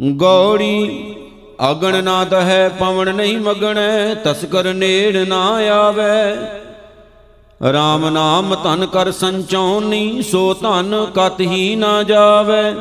ਗੌੜੀ, 0.00 1.14
ਅਗਣ 1.70 2.04
ਨਾ 2.04 2.24
ਦਹੈ, 2.24 2.68
ਪਵਨ 2.68 3.14
ਨਹੀਂ 3.14 3.38
ਮਗਣੈ, 3.38 4.14
ਤਸਕਰ 4.14 4.74
ਨੇੜ 4.74 5.16
ਨਾ 5.16 5.42
ਆਵੇ। 5.72 6.32
RAM 7.72 8.10
ਨਾਮ 8.10 8.54
ਧਨ 8.64 8.86
ਕਰ 8.86 9.10
ਸੰਚਾਉਨੀ, 9.10 10.22
ਸੋ 10.22 10.54
ਧਨ 10.54 11.06
ਕਤ 11.14 11.40
ਹੀ 11.40 11.76
ਨਾ 11.76 12.02
ਜਾਵੇ। 12.02 12.74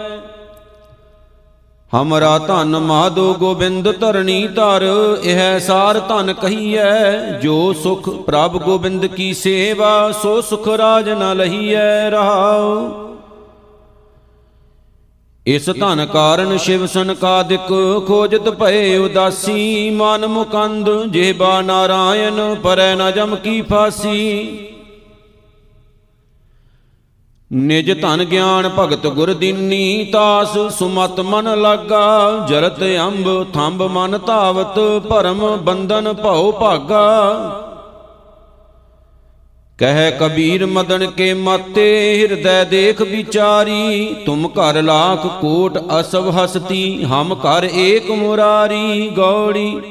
ਹਮਰਾ 1.95 2.37
ਧਨ 2.37 2.77
ਮਾਧੋ 2.77 3.33
ਗੋਬਿੰਦ 3.33 3.91
ਧਰਣੀ 3.99 4.47
ਧਰ, 4.47 4.83
ਇਹ 5.23 5.59
ਸਾਰ 5.59 5.99
ਧਨ 5.99 6.33
ਕਹੀਐ, 6.33 7.15
ਜੋ 7.43 7.73
ਸੁਖ 7.73 8.09
ਪ੍ਰਭ 8.09 8.57
ਗੋਬਿੰਦ 8.57 9.05
ਕੀ 9.05 9.33
ਸੇਵਾ, 9.33 10.11
ਸੋ 10.11 10.41
ਸੁਖ 10.41 10.67
ਰਾਜ 10.67 11.09
ਨ 11.09 11.35
ਲਹੀਐ 11.37 12.09
ਰਹਾਉ 12.09 12.89
ਇਸ 15.49 15.69
ਧਨ 15.69 16.05
ਕਾਰਨ 16.05 16.57
ਸ਼ਿਵ 16.57 16.85
ਸੰਕਾਦਿਕ 16.85 17.69
ਖੋਜਤ 18.07 18.49
ਭਏ 18.49 18.97
ਉਦਾਸੀ। 18.97 19.89
ਮਨ 19.89 20.25
ਮੁਕੰਦ 20.27 20.89
ਜਿਹਬਾ 21.05 21.61
ਨਾਰਾਇਣ, 21.61 22.55
ਪਰੈ 22.55 22.95
ਨ 22.95 23.11
ਜਮ 23.11 23.35
ਕੀ 23.35 23.61
ਫਾਸੀ। 23.61 24.59
ਨਿਜ 27.51 27.91
ਧਨ 28.01 28.23
ਗਿਆਨ 28.23 28.69
ਭਗਤ 28.69 29.07
ਗੁਰ 29.07 29.33
ਦੀਨੀ, 29.33 30.03
ਤਾਸ 30.13 30.57
ਸੁਮਤ 30.79 31.19
ਮਨ 31.19 31.61
ਲਾਗਾ। 31.61 32.45
ਜਰਤ 32.49 32.83
ਅੰਬ, 33.07 33.45
ਥੰਬ 33.53 33.83
ਮਨ 33.83 34.17
ਧਾਵਤ, 34.17 34.79
ਭਰਮ 35.09 35.45
ਬੰਧਨ 35.57 36.13
ਭਉ 36.13 36.51
ਭਾਗਾ। 36.51 37.68
ਕਹਿ 39.79 40.11
ਕਬੀਰ 40.11 40.65
ਮਦਨ 40.65 41.11
ਕੇ 41.11 41.33
ਮਾਤੇ, 41.33 42.17
ਹਿਰਦੈ 42.19 42.63
ਦੇਖ 42.63 43.01
ਵਿਚਾਰੀ, 43.01 44.15
ਤੁਮ 44.25 44.47
ਘਰ 44.47 44.81
ਲਾਖ 44.81 45.41
ਕੋਟ 45.41 45.77
ਅਸਵ 45.99 46.29
ਹਸਤੀ, 46.29 47.03
ਹਮ 47.03 47.35
ਘਰ 47.35 47.69
ਏਕ 47.73 48.11
ਮੁਰਾਰੀ 48.11 49.09
ਗੌੜੀ। 49.09 49.81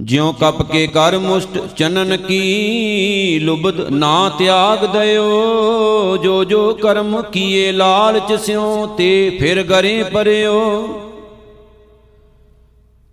ਜਿਉ 0.00 0.32
ਕਪ 0.32 0.62
ਕੇ 0.62 0.86
ਕਰ 0.86 1.18
ਮੁਸ਼ਟ 1.18 1.58
ਚਨਨ 1.76 2.16
ਕੀ, 2.16 3.38
ਲੁਬਦ 3.38 3.88
ਨਾ 3.90 4.28
ਤਿਆਗ 4.38 4.84
ਦਇਓ, 4.86 6.16
ਜੋ 6.16 6.44
ਜੋ 6.44 6.74
ਕਰਮ 6.74 7.22
ਕੀਏ 7.22 7.72
ਲਾਲਚ 7.72 8.32
ਸਿਉ, 8.40 8.86
ਤੇ 8.86 9.36
ਫਿਰ 9.40 9.62
ਗਰੇ 9.62 10.02
ਪਰਿਓ। 10.02 10.60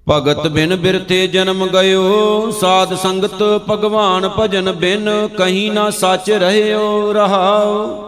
ਭਗਤ 0.10 0.48
ਬਿਨ 0.48 0.76
ਬਿਰਤੇ 0.76 1.28
ਜਨਮ 1.28 1.68
ਗਇਓ, 1.68 2.52
ਸਾਧ 2.52 2.94
ਸੰਗਤ 2.94 3.44
ਭਗਵਾਨ 3.70 4.30
ਭਜਨ 4.30 4.72
ਬਿਨ, 4.72 5.10
ਕਹੀਂ 5.38 5.72
ਨਾ 5.72 5.90
ਸੱਚ 5.90 6.32
ਰਹਿਓ, 6.32 7.14
ਰਹਾਓ। 7.14 8.08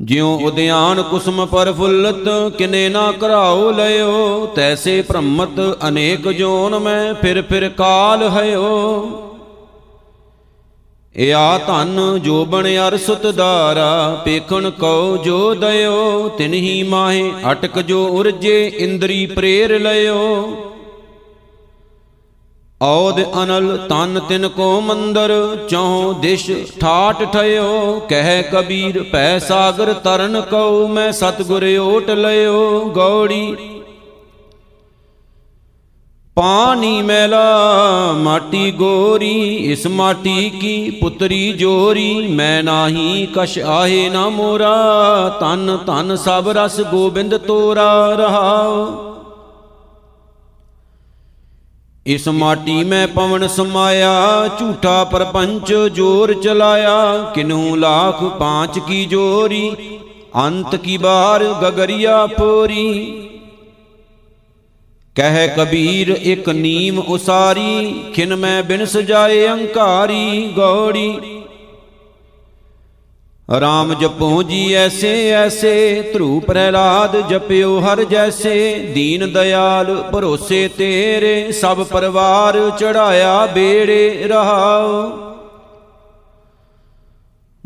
ਜਿਉ 0.00 0.38
ਉਦਿਆਨ 0.44 1.02
ਕੁਸਮ 1.02 1.46
ਪਰ 1.46 1.72
ਫੁੱਲਤ, 1.72 2.28
ਕਿਨੇ 2.58 2.88
ਨਾ 2.88 3.12
ਕਰਾਓ 3.12 3.70
ਲਿਓ 3.70 4.46
ਤੈਸੇ 4.46 5.02
ਭ੍ਰਮਤ 5.02 5.60
ਅਨੇਕ 5.88 6.28
ਜੋਨ 6.28 6.78
ਮੈਂ, 6.78 7.14
ਫਿਰ 7.14 7.42
ਫਿਰ 7.42 7.68
ਕਾਲ 7.68 8.28
ਹਇਓ। 8.28 9.31
ਇਆ 11.14 11.58
ਧਨ 11.58 12.18
ਜੋ 12.22 12.44
ਬਣ 12.44 12.66
ਅਰ 12.78 12.96
ਸੁਤ 12.96 13.26
ਦਾਰਾ 13.26 14.22
ਪੇਖਣ 14.24 14.68
ਕਉ 14.70 15.16
ਜੋ 15.16 15.54
ਦਇਓ 15.54 16.28
ਤਿਨਹੀ 16.38 16.82
ਮਾਹੇ 16.82 17.32
ਅਟਕ 17.50 17.78
ਜੋ 17.80 18.04
ਉਰਜੇ, 18.08 18.66
ਇੰਦਰੀ 18.78 19.24
ਪ੍ਰੇਰ 19.26 19.78
ਲਿਓ 19.78 20.22
ਔਦ 22.80 23.20
ਅਨਲ 23.42 23.76
ਤਨ 23.88 24.20
ਤਿਨ 24.28 24.48
ਕੋ 24.48 24.80
ਮੰਦਰ 24.80 25.32
ਚੌ 25.70 26.12
ਦਿਸ਼ 26.12 26.50
ਠਾਟ 26.80 27.22
ਠਇਓ, 27.32 28.00
ਕਹਿ 28.08 28.42
ਕਬੀਰ 28.42 29.02
ਪੈ 29.02 29.38
ਸਾਗਰ 29.38 29.92
ਤਰਨ 29.94 30.40
ਕਉ, 30.40 30.86
ਮੈਂ 30.86 31.10
ਸਤਗੁਰ 31.12 31.64
ਓਟ 31.78 32.10
ਲਿਓ 32.10 32.84
ਗੌੜੀ 32.94 33.54
ਪਾਣੀ 36.36 37.02
ਮੈਲਾ, 37.02 38.12
ਮਾਟੀ 38.12 38.70
ਗੋਰੀ, 38.70 39.54
ਇਸ 39.72 39.86
ਮਾਟੀ 39.86 40.50
ਕੀ 40.50 40.90
ਪੁੱਤਰੀ 40.90 41.52
ਜੋਰੀ? 41.52 42.28
ਮੈਂ 42.28 42.62
ਨਾਹੀ 42.62 43.26
ਕਛ 43.34 43.58
ਆਹੇ 43.58 44.08
ਨਾ 44.10 44.28
ਮੋਰਾ 44.28 44.72
ਤਨ 45.40 45.76
ਤਨ 45.86 46.16
ਸਭ 46.16 46.48
ਰਸ 46.48 46.80
ਗੋਬਿੰਦ 46.80 47.36
ਤੋਰਾ 47.36 48.14
ਰਹਾਓ 48.14 48.86
ਇਸ 52.06 52.28
ਮਾਟੀ 52.28 52.84
ਮੈਂ 52.84 53.06
ਪਵਨ 53.08 53.46
ਸਮਾਇਆ, 53.48 54.48
ਝੂਠਾ 54.58 55.04
ਪਰਪੰਚ 55.04 55.72
ਜੋਰ 55.72 56.32
ਚਲਾਇਆ। 56.34 57.30
ਕਿਨੂ 57.34 57.76
ਲਾਖ 57.76 58.24
ਪਾਂਚ 58.38 58.78
ਕੀ 58.78 59.04
ਜੋਰੀ, 59.04 59.76
ਅੰਤ 60.36 60.76
ਕੀ 60.76 60.96
ਬਾਰ 60.96 61.44
ਗਗਰੀਆ 61.62 62.26
ਪੋਰੀ। 62.26 63.28
ਕਹਿ 65.16 65.48
ਕਬੀਰ, 65.48 66.08
ਇੱਕ 66.22 66.48
ਨੀਮ 66.48 66.98
ਉਸਾਰੀ, 66.98 68.04
ਖਿਨ 68.14 68.36
ਮੈਂ 68.36 68.62
ਬਿਨ 68.62 68.84
ਸਜਾਏ 68.84 69.48
ਅੰਕਾਰੀ, 69.48 70.52
ਗੌੜੀ। 70.56 71.42
ਰਾਮ 73.60 73.94
ਜਪੋ 73.94 74.42
ਜੀ 74.42 74.72
ਐਸੇ 74.72 75.30
ਐਸੇ 75.30 76.02
ਧਰੂ 76.12 76.40
ਪ੍ਰਹਿਲਾਦ 76.40 77.28
ਜਪਿਓ 77.28 77.80
ਹਰ 77.80 78.04
ਜੈਸੇ, 78.04 78.78
ਦੀਨ 78.94 79.32
ਦਇਆਲ 79.32 79.94
ਭਰੋਸੇ 80.12 80.68
ਤੇਰੇ, 80.68 81.52
ਸਭ 81.52 81.82
ਪਰਿਵਾਰ 81.82 82.70
ਚੜਾਇਆ 82.78 83.46
ਬੇੜੇ 83.46 84.28
ਰਹਾਓ। 84.28 85.31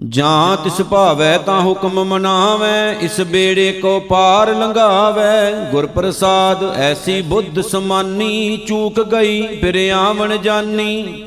ਜਾਂ 0.01 0.57
ਤਿਸ 0.57 0.83
ਭਾਵੈ 0.83 1.39
ਤਾਂ 1.39 1.61
ਹੁਕਮ 1.61 2.05
ਮਨਾਵੈ, 2.05 2.93
ਇਸ 3.01 3.21
ਬੇੜੇ 3.21 3.73
ਕੋ 3.73 4.01
ਪਾਰ 4.01 4.55
ਲੰਘਾਵੈ। 4.55 5.51
ਗੁਰ 5.71 5.87
ਪ੍ਰਸਾਦ 5.87 6.65
ਐਸੀ 6.65 7.23
ਬੁੱਧ 7.23 7.61
ਸਮਾਨੀ, 7.61 8.57
ਚੂਕ 8.57 9.01
ਗਈ, 9.03 9.61
ਫਿਰ 9.61 9.91
ਆਵਣ 9.91 10.37
ਜਾਨੀ। 10.37 11.25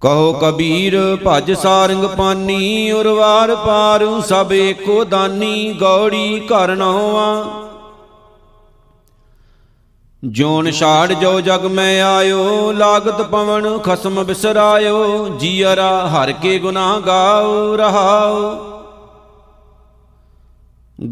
ਕਹੋ 0.00 0.32
ਕਬੀਰ, 0.32 1.16
ਭਜ 1.26 1.52
ਸਾਰੰਗ 1.52 2.04
ਪਾਨੀ, 2.04 2.90
ਉਰਵਾਰ 2.92 3.54
ਪਾਰ 3.56 4.20
ਸਭ 4.20 4.52
ਏਕੋ 4.52 5.04
ਦਾਨੀ, 5.04 5.72
ਗੌੜੀ 5.72 6.40
ਘਰ 6.46 6.76
ਨਵਾ। 6.76 7.44
ਜੋਨ 10.24 10.70
ਛਾੜ 10.70 11.12
ਜੋ 11.12 11.40
ਜਗ 11.40 11.64
ਮੈਂ 11.64 12.02
ਆਇਓ, 12.02 12.72
ਲਾਗਤ 12.72 13.22
ਪਵਨ 13.22 13.78
ਖਸਮ 13.78 14.22
ਬਿਸਰਾਇਓ, 14.24 15.28
ਜੀਅਰਾ 15.28 16.06
ਹਰ 16.06 16.32
ਕੇ 16.32 16.58
ਗੁਨਾਹ 16.58 17.00
ਗਾਉ 17.00 17.76
ਰਹਾਉ 17.76 18.56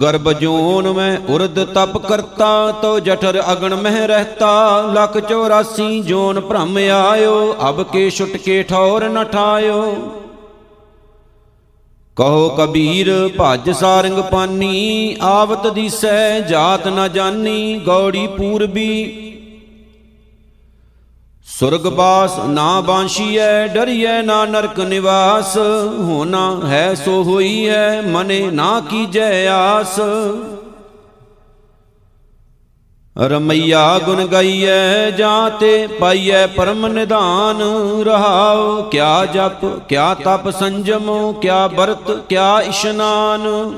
ਗਰਬ 0.01 0.33
ਜੋਨ 0.33 0.93
ਮੈਂ 0.93 1.19
ਉਰਦ 1.29 1.65
ਤਪ 1.65 1.99
ਕਰਤਾ, 1.99 2.73
ਤੋ 2.83 2.99
ਜਠਰ 3.01 3.43
ਅਗਣ 3.53 3.75
ਮਹਿ 3.75 4.07
ਰਹਤਾ, 4.07 4.81
ਲਖ 4.95 5.17
84 5.17 6.01
ਜੋਨ 6.03 6.41
ਭ੍ਰਮ 6.41 6.77
ਆਇਓ, 6.77 7.57
ਅਬ 7.69 7.83
ਕੇ 7.83 8.11
ਛੁਟ 8.11 8.37
ਕੇ 8.37 8.63
ਠੌਰ 8.63 9.09
ਨ 9.09 9.25
ਠਾਇਓ। 9.25 9.97
ਕਹੋ 12.17 12.49
ਕਬੀਰ, 12.49 13.09
ਭਜ 13.41 13.71
ਸਾਰੰਗ 13.71 14.19
ਪਾਨੀ, 14.19 15.17
ਆਵਤ 15.23 15.67
ਦੀਸੈ, 15.67 16.41
ਜਾਤ 16.41 16.87
ਨ 16.89 17.09
ਜਾਨੀ, 17.13 17.81
ਗੌੜੀ 17.87 18.27
ਪੂਰਬੀ। 18.27 19.21
ਸੁਰਗ 21.47 21.87
ਬਾਸ 21.87 22.39
ਨਾ 22.39 22.81
ਬਾਂਸ਼ੀਐ, 22.81 23.67
ਡਰੀਐ 23.67 24.21
ਨਾ 24.23 24.45
ਨਰਕ 24.45 24.81
ਨਿਵਾਸ 24.81 25.57
ਹੋਣਾ 25.99 26.61
ਹੈ 26.65 26.95
ਸੋ 26.95 27.23
ਹੋਈ 27.23 27.69
ਹੈ 27.69 28.03
ਮਨੇ 28.03 28.41
ਨਾ 28.51 28.81
ਕੀਜੈ 28.81 29.47
ਆਸ। 29.49 30.01
ਰਮਈਆ 33.19 33.99
ਗੁਣ 33.99 34.27
ਗਾਈਐ, 34.27 35.11
ਜਾਂ 35.11 35.51
ਤੇ 35.51 35.87
ਪਾਈਐ 35.87 36.47
ਪਰਮ 36.47 36.87
ਨਿਧਾਨ। 36.87 37.63
ਰਹਾਉ, 38.03 38.83
ਕਿਆ 38.83 39.25
ਜਪ, 39.25 39.65
ਕਿਆ 39.89 40.15
ਤਪ 40.15 40.51
ਸੰਜਮ, 40.51 41.33
ਕਿਆ 41.33 41.67
ਬਰਤ 41.67 42.11
ਕਿਆ 42.29 42.61
ਇਸ਼ਨਾਨ। 42.61 43.75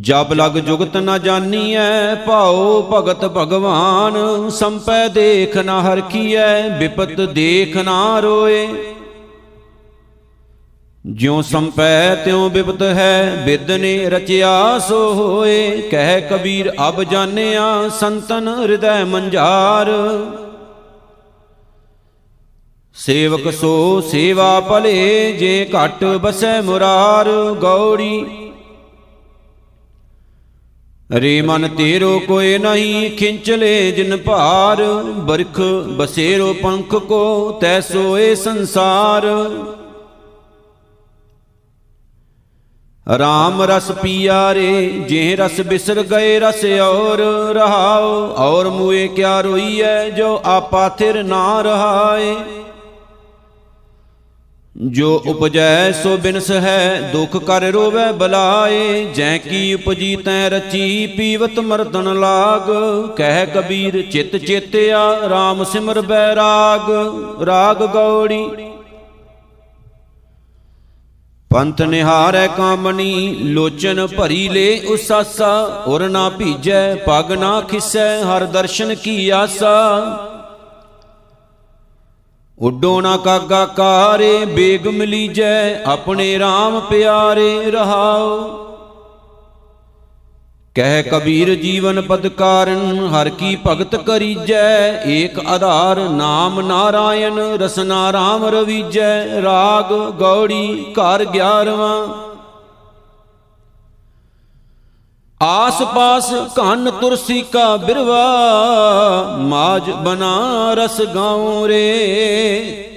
ਜਬ 0.00 0.32
ਲਗ 0.32 0.58
ਜੁਗਤ 0.58 0.96
ਨ 0.96 1.18
ਜਾਨੀਐ, 1.18 2.14
ਭਾਉ 2.14 2.82
ਭਗਤ 2.82 3.24
ਭਗਵਾਨ। 3.24 4.48
ਸੰਪੈ 4.50 5.08
ਦੇਖ 5.08 5.56
ਨ 5.56 5.68
ਹਰਖੀਐ, 5.68 6.78
ਵਿਪਤ 6.78 7.20
ਦੇਖ 7.20 7.76
ਨਾ 7.76 8.20
ਰੋਏ। 8.20 8.68
ਜਿਉ 11.10 11.42
ਸੰਪੈ 11.42 12.14
ਤਿਉ 12.14 12.48
ਬਿਪਤ 12.48 12.82
ਹੈ, 12.82 13.42
ਬਿਦ 13.46 13.70
ਨੇ 13.70 14.10
ਰਚਿਆ 14.10 14.78
ਸੋ 14.78 15.12
ਹੋਏ। 15.14 15.88
ਕਹਿ 15.90 16.20
ਕਬੀਰ, 16.20 16.72
ਅਬ 16.88 17.02
ਜਾਣਿਆ 17.02 17.88
ਸੰਤਨ 17.88 18.48
ਹਿਰਦੈ 18.48 19.04
ਮੰਝਾਰ। 19.04 19.90
ਸੇਵਕ 22.94 23.52
ਸੋ 23.52 24.00
ਸੇਵਾ 24.00 24.60
ਭਲੇ, 24.60 25.32
ਜੇ 25.32 25.70
ਘਟ 25.76 26.04
ਬਸੈ 26.04 26.60
ਮੁਰਾਰ। 26.60 27.28
ਗੌੜੀ, 27.62 28.26
ਰੇ 31.14 31.42
ਮਨ 31.42 31.68
ਤੇਰੋ 31.68 32.18
ਕੋਏ 32.18 32.58
ਨਹੀਂ 32.58 33.10
ਖਿੰਚਲੇ 33.10 33.90
ਜਿਨ 33.90 34.16
ਭਾਰ। 34.16 34.82
ਬਰਖ 35.02 35.60
ਬਸੇਰੋ 35.96 36.52
ਪੰਖ 36.62 36.96
ਕੋ, 36.96 37.58
ਤੈ 37.60 37.80
ਸੋਏ 37.80 38.34
ਸੰਸਾਰ। 38.34 39.26
RAM 43.16 43.62
ਰਸ 43.62 43.90
ਪੀਆਰੇ 43.92 44.88
ਜੇ 45.08 45.36
ਰਸ 45.36 45.60
ਬਿਸਰ 45.60 46.02
ਗਏ 46.02 46.38
ਰਸ 46.40 46.64
ਔਰ 46.80 47.18
ਰਹਾਓ, 47.54 48.34
ਔਰ 48.36 48.68
ਮੂਏ 48.68 49.08
ਕਿਆ 49.08 49.40
ਰੋਈਐ, 49.40 50.08
ਜੋ 50.10 50.40
ਆਪਾ 50.44 50.88
ਥਿਰ 50.88 51.22
ਨਾ 51.22 51.62
ਰਹਾਏ। 51.62 52.34
ਜੋ 54.76 55.22
ਉਪਜੈ, 55.26 55.92
ਸੋ 55.92 56.16
ਬਿਨਸ 56.16 56.50
ਹੈ, 56.50 57.10
ਦੁਖ 57.12 57.36
ਕਰ 57.36 57.62
ਰੋਵੈ, 57.62 58.12
ਬਲਾਏ। 58.12 59.04
ਜੈ 59.04 59.38
ਕੀ 59.38 59.74
ਉਪਜੀ 59.74 60.16
ਤੈ 60.16 60.48
ਰਚੀ 60.50 61.06
ਪੀਵਤ 61.06 61.58
ਮਰਦਨ 61.58 62.20
ਲਾਗ। 62.20 62.70
ਕਹਿ 63.16 63.46
ਕਬੀਰ, 63.46 64.02
ਚਿਤ 64.02 64.36
ਚੇਤਿਆ 64.36 65.02
RAM 65.24 65.64
ਸਿਮਰ 65.64 66.00
ਬੈਰਾਗ 66.00 66.90
ਰਾਗ 67.42 67.82
ਗੌੜੀ 67.82 68.50
ਪੰਥ 71.50 71.82
ਨਿਹਾਰੈ 71.82 72.46
ਕਾਮਣੀ 72.46 73.34
ਲੋਚਨ 73.34 74.06
ਭਰੀ 74.06 74.48
ਲੈ 74.48 74.92
ਉਸਾਸਾ। 74.92 75.84
ਉਰ 75.86 76.08
ਨਾ 76.08 76.28
ਭੀਜੈ, 76.28 76.94
ਪਗ 76.94 77.32
ਨਾ 77.32 77.60
ਖਿਸੈ, 77.60 78.22
ਹਰ 78.22 78.44
ਦਰਸ਼ਨ 78.44 78.94
ਕੀ 78.94 79.28
ਆਸਾ। 79.28 79.74
ਉੱਡੋ 82.58 83.00
ਨਾ 83.00 83.16
ਕਾਗਾ 83.16 83.66
ਕਾਰੇ, 83.66 84.44
ਬੇਗ 84.44 84.86
ਮਿਲੀਜੈ, 84.86 85.82
ਆਪਣੇ 85.84 86.38
RAM 86.38 86.80
ਪਿਆਰੇ 86.80 87.70
ਰਹਾਓ। 87.70 88.69
ਕਹਿ 90.76 91.02
ਕਬੀਰ 91.02 91.54
ਜੀਵਨ 91.54 92.00
ਪਦ 92.00 92.26
ਕਾਰਨ 92.28 93.08
ਹਰ 93.08 93.28
ਕੀ 93.28 93.56
ਭਗਤ 93.66 93.94
ਕਰੀਜੈ, 93.96 95.02
ਏਕ 95.06 95.38
ਆਧਾਰ 95.46 95.98
ਨਾਮ 96.08 96.60
ਨਾਰਾਇਣ, 96.60 97.38
ਰਸਨਾ 97.60 98.10
RAM 98.10 98.46
ਰਵੀਜੈ, 98.50 99.42
ਰਾਗ 99.42 99.92
ਗੌੜੀ 100.18 100.92
ਘਰ 100.92 101.24
11ਵਾਂ 101.24 102.06
ਆਸ 105.40 105.82
ਪਾਸ 105.94 106.30
ਕੰਨ 106.56 106.90
ਤੁਰਸੀ 106.90 107.40
ਕਾ 107.42 107.76
ਬਿਰਵਾ 107.76 108.24
ਮਾਜ 109.40 109.90
ਬਨਾਰਸ 109.90 111.00
ਗਾਉ 111.14 111.66
ਰੇ। 111.68 112.89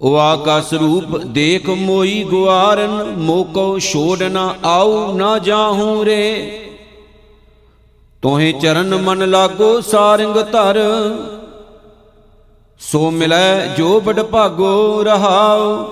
ਉਹ 0.00 0.16
ਆਕਾਸ 0.16 0.72
ਰੂਪ 0.74 1.16
ਦੇਖ 1.16 1.68
ਮੋਈ 1.68 2.24
ਗੁਆਰਨ, 2.24 3.14
ਮੋਕੋ 3.18 3.78
ਛੋੜ 3.78 4.22
ਨਾ 4.22 4.54
ਆਉ, 4.64 5.12
ਨਾ 5.12 5.38
ਜਾਹੂ 5.38 6.04
ਰੇ। 6.04 6.62
ਤੋਹੇ 8.22 8.52
ਚਰਨ 8.52 8.94
ਮਨ 8.94 9.30
ਲਾਗੋ 9.30 9.80
ਸਾਰੰਗ 9.80 10.36
ਧਰ, 10.52 10.78
ਸੋ 12.80 13.10
ਮਿਲੈ 13.10 13.66
ਜੋ 13.66 14.00
ਬੜ 14.00 14.22
ਭਾਗੋ 14.22 15.02
ਰਹਾਉ। 15.02 15.84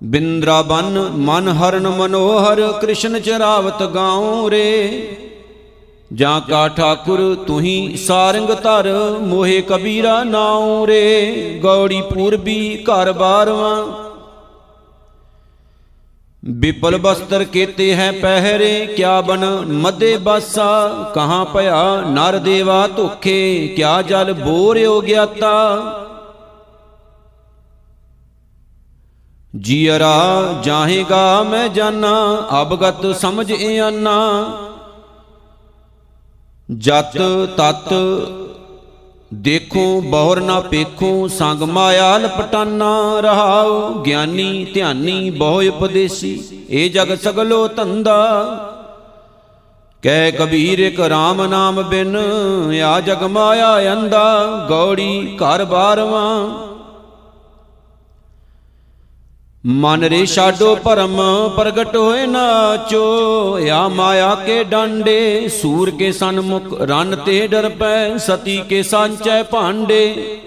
ਬਿੰਦਰਾਬਨ 0.00 0.98
ਮਨ 1.16 1.48
ਹਰਨ 1.48 1.88
ਮਨੋਹਰ, 1.88 2.72
ਕ੍ਰਿਸ਼ਨ 2.72 3.20
ਚਰਾਵਤ 3.20 3.82
ਗਾਉ 3.82 4.50
ਰੇ। 4.50 5.27
ਜਾਂ 6.14 6.40
ਕਾ 6.40 6.68
ਠਾਕੁਰ 6.68 7.44
ਤੁਹੀ 7.46 7.96
ਸਾਰੰਗ 7.96 8.48
ਧਰ, 8.48 9.18
ਮੋਹਿ 9.20 9.62
ਕਬੀਰਾ 9.62 10.24
ਨਾਉ 10.24 10.86
ਰੇ, 10.86 11.60
ਗੌੜੀ 11.62 12.00
ਪੂਰਬੀ 12.00 12.84
ਘਰ 12.84 13.12
ਬਾਰਵਾਂ। 13.12 13.86
ਵਿਪਲ 16.44 16.96
ਬਸਤਰ 16.96 17.44
ਕੀਤੇ 17.44 17.94
ਹੈ 17.94 18.12
ਪਹਿਰੇ, 18.12 18.86
ਕਿਆ 18.86 19.20
ਬਨ 19.20 19.44
ਮਦੇ 19.66 20.16
ਬਾਸਾ, 20.16 20.88
ਕਹਾਂ 21.14 21.44
ਭਇਆ 21.44 22.00
ਨਰ 22.00 22.38
ਦੇਵਾ 22.38 22.86
ਧੋਖੇ, 22.86 23.68
ਕਿਆ 23.76 24.02
ਜਲ 24.02 24.32
ਬੋਰਿਓ 24.32 25.00
ਗਿਆਤਾ। 25.00 25.54
ਜੀਅਰਾ 29.56 30.54
ਜਾਹੇਗਾ 30.62 31.42
ਮੈਂ 31.42 31.68
ਜਾਨਾ, 31.68 32.46
ਅਬਗਤ 32.62 33.16
ਸਮਝ 33.16 33.50
ਇਆਨਾ। 33.50 34.18
ਜਤ 36.68 37.16
ਤਤ 37.56 37.92
ਦੇਖੋ, 39.34 40.00
ਬਹੁਰ 40.00 40.40
ਨਾ 40.40 40.58
ਪੇਖੋ, 40.60 41.28
ਸੰਗ 41.28 41.62
ਮਾਇਆ 41.62 42.16
ਲਪਟਾਨਾ 42.18 43.20
ਰਹਾਉ, 43.20 43.92
ਗਿਆਨੀ 44.02 44.64
ਧਿਆਨੀ 44.74 45.30
ਬਹੁ 45.30 45.62
ਉਪਦੇਸੀ, 45.62 46.40
ਇਹ 46.70 46.90
ਜਗ 46.90 47.14
ਸਗਲੋ 47.14 47.66
ਧੰਦਾ। 47.68 48.20
ਕਹਿ 50.02 50.32
ਕਬੀਰ 50.32 50.78
ਇੱਕ 50.78 51.00
RAM 51.00 51.46
ਨਾਮ 51.48 51.82
ਬਿਨ, 51.82 52.16
ਆ 52.84 53.00
ਜਗ 53.00 53.22
ਮਾਇਆ 53.22 53.92
ਅੰਦਾ 53.92 54.66
ਗੌੜੀ 54.68 55.36
ਘਰ 55.36 55.64
ਬਾਰਵਾਂ। 55.64 56.48
ਮਨ 59.66 60.04
ਰੇ 60.04 60.26
ਛਾਡੋ 60.26 60.74
ਭਰਮ, 60.76 61.16
ਪ੍ਰਗਟ 61.56 61.96
ਹੋਏ 61.96 62.26
ਨਾਚੋ 62.26 63.58
ਆ 63.70 63.88
ਮਾਇਆ 63.88 64.34
ਕੇ 64.34 64.64
ਡਾਂਡੇ, 64.64 65.48
ਸੂਰ 65.48 65.90
ਕੇ 65.90 66.12
ਸਨਮੁਖ 66.12 66.80
ਰਨ 66.80 67.16
ਤੇ 67.16 67.46
ਡਰ 67.46 67.68
ਪੈ, 67.68 68.16
ਸਤੀ 68.16 68.56
ਕੇ 68.68 68.82
ਸਾਂਚੈ 68.82 69.42
ਭਾਂਡੇ। 69.42 70.38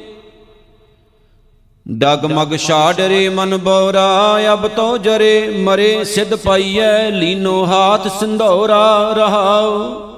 ਡਗਮਗ 1.88 2.56
ਛਾੜ 2.56 2.96
ਰੇ 3.02 3.30
ਮਨ 3.30 3.58
ਬੋਰਾ, 3.58 4.40
ਅਬ 4.54 4.68
ਤੋ 4.68 4.98
ਜਰੇ 4.98 5.50
ਮਰੇ 5.60 6.04
ਸਿਧ 6.04 6.36
ਪਾਈਐ, 6.36 7.10
ਲੀਨੋ 7.10 7.66
ਹਾਥ 7.66 8.08
ਸਿੰਧੋਰਾ 8.20 9.14
ਰਹਾਉ। 9.18 10.11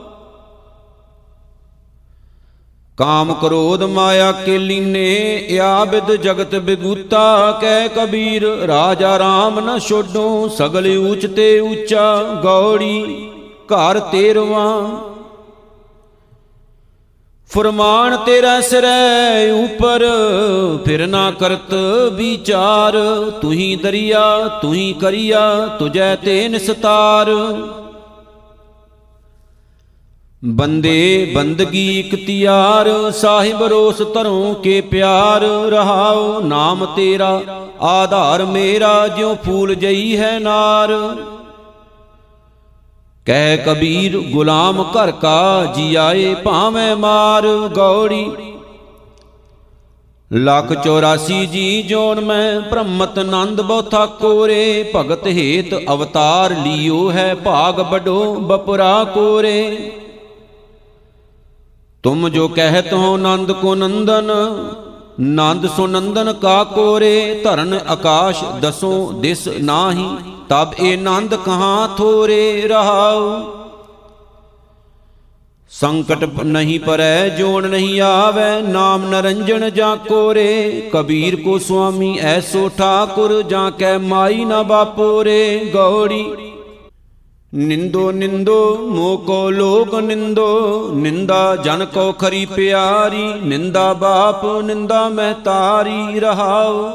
ਕਾਮ 2.98 3.34
ਕ੍ਰੋਧ 3.34 3.84
ਮਾਇਆ 3.84 4.31
ਕੇ 4.31 4.57
ਲੀਨੇ 4.57 5.60
ਆਬਿਦ 5.60 6.12
ਜਗਤ 6.16 6.56
ਬਿਗੂਤਾ, 6.56 7.51
ਕਹਿ 7.51 7.90
ਕਬੀਰ, 7.90 8.45
ਰਾਜਾ 8.68 9.18
RAM 9.18 9.60
ਨ 9.62 9.80
ਛੋਡੋ, 9.80 10.48
ਸਗਲ 10.48 10.88
ਊਚ 10.98 11.25
ਤੇ 11.25 11.60
ਊਚਾ, 11.60 12.24
ਗੌੜੀ 12.44 13.30
ਘਰ 13.66 14.00
ਤੇਰਵਾਂ। 14.00 14.88
ਫਰਮਾਨ 17.50 18.18
ਤੇਰਾ 18.18 18.62
ਸਿਰੈ 18.62 19.51
ਉਪਰ, 19.51 20.04
ਫਿਰ 20.86 21.07
ਨਾ 21.07 21.31
ਕਰਤ 21.31 21.74
ਵਿਚਾਰ, 22.13 22.98
ਤੁਹੀ 23.42 23.75
ਦਰਿਆ, 23.75 24.48
ਤੁਹੀ 24.62 24.94
ਕਰਿਆ, 24.94 25.68
ਤੁਜੈ 25.80 26.16
ਤੇ 26.16 26.48
ਨਿਸਤਾਰ। 26.48 27.31
ਬੰਦੇ 30.45 31.31
ਬੰਦਗੀ 31.36 32.00
ਇਕਤਿਆਰ 32.00 33.12
ਸਾਹਿਬ 33.12 33.63
ਰੋਸ 33.63 34.01
ਧਰੋਂ 34.13 34.56
ਕੇ 34.56 34.81
ਪਿਆਰ, 34.81 35.42
ਰਹਾਉ 35.69 36.42
ਨਾਮ 36.42 36.86
ਤੇਰਾ, 36.86 37.42
ਆਧਾਰ 37.81 38.45
ਮੇਰਾ, 38.45 39.07
ਜਿਉ 39.07 39.36
ਫੂਲ 39.36 39.75
ਜਈ 39.75 40.18
ਹੈ 40.18 40.40
ਨਾਰ। 40.40 40.91
ਕਹਿ 43.25 43.58
ਕਬੀਰ, 43.58 44.17
ਗੁਲਾਮ 44.17 44.84
ਘਰ 44.84 45.12
ਕਾ 45.12 45.74
ਜੀ 45.75 45.96
ਆਏ 45.96 46.34
ਭਾਵੇਂ 46.34 46.96
ਮਾਰ, 46.96 47.48
ਗੌੜੀ। 47.75 48.32
ਲੱਖ 50.32 50.74
84 50.74 51.46
ਜੀ 51.46 51.82
ਜੋਨ 51.82 52.22
ਮੈਂ 52.22 52.62
ਬ੍ਰਹਮਤ 52.62 53.20
ਨੰਦ 53.20 53.62
ਬੋਥਾ 53.62 54.06
ਕੋਰੇ, 54.06 54.91
ਭਗਤ 54.96 55.27
ਹੇਤ 55.27 55.74
ਅਵਤਾਰ 55.89 56.51
ਲਿਓ 56.51 57.12
ਹੈ 57.12 57.36
ਭਾਗ 57.36 57.82
ਬਡੋ 57.82 58.36
ਬਪੁਰਾ 58.36 59.03
ਕੋਰੇ। 59.03 59.91
ਤੁਮ 62.03 62.29
ਜੋ 62.29 62.48
ਕਹਿਤ 62.48 62.93
ਹੋ 62.93 63.17
ਨੰਦ 63.17 63.51
ਕੋ 63.51 63.75
ਨੰਦਨ, 63.75 64.31
ਨੰਦ 65.19 65.67
ਸੋ 65.67 65.88
ਨੰਦਨ 65.88 66.33
ਕਾ 66.33 66.63
ਕੋਰੇ, 66.63 67.41
ਧਰਨ 67.43 67.79
ਆਕਾਸ਼ 67.88 68.43
ਦਸੋ 68.43 69.12
ਦਿਸ 69.12 69.48
ਨਾਹੀ, 69.48 70.17
ਤਬ 70.50 70.72
ਇਹ 70.79 70.98
ਨੰਦ 70.98 71.36
ਕਹਾਂ 71.36 71.88
ਥੋਰੇ 71.98 72.67
ਰਹਾਉ? 72.67 73.41
ਸੰਕਟ 75.69 76.24
ਨਹੀਂ 76.43 76.79
ਪਰੈ, 76.79 77.29
ਜੋਣ 77.29 77.67
ਨਹੀਂ 77.67 78.01
ਆਵੇ, 78.01 78.62
ਨਾਮ 78.62 79.10
ਨਰੰਜਨ 79.10 79.69
ਜਾਂ 79.69 79.98
ਕੋਰੇ, 79.98 80.89
ਕਬੀਰ 80.93 81.36
ਕੋ 81.36 81.57
ਸੁਆਮੀ 81.57 82.17
ਐਸੋ 82.22 82.69
ਠਾਕੁਰ 82.77 83.41
ਜਾਂ 83.41 83.72
ਕੈ 83.72 83.98
ਮਾਈ 83.98 84.45
ਨਾ 84.45 84.63
ਬਾਪੋਰੇ, 84.63 85.72
ਗੌੜੀ 85.74 86.52
ਨਿੰਦੋ 87.55 88.12
ਨਿੰਦੋ, 88.12 88.77
ਮੋਕੋ 88.77 89.50
ਲੋਕ 89.50 89.95
ਨਿੰਦੋ, 89.95 90.89
ਨਿੰਦਾ 90.93 91.55
ਜਨ 91.55 91.86
ਕੋ 91.86 92.12
ਖਰੀ 92.12 92.45
ਪਿਆਰੀ, 92.45 93.33
ਨਿੰਦਾ 93.43 93.93
ਬਾਪ, 93.93 94.45
ਨਿੰਦਾ 94.63 95.10
ਮਹਤਾਰੀ 95.10 96.19
ਰਹਾਉ। 96.19 96.91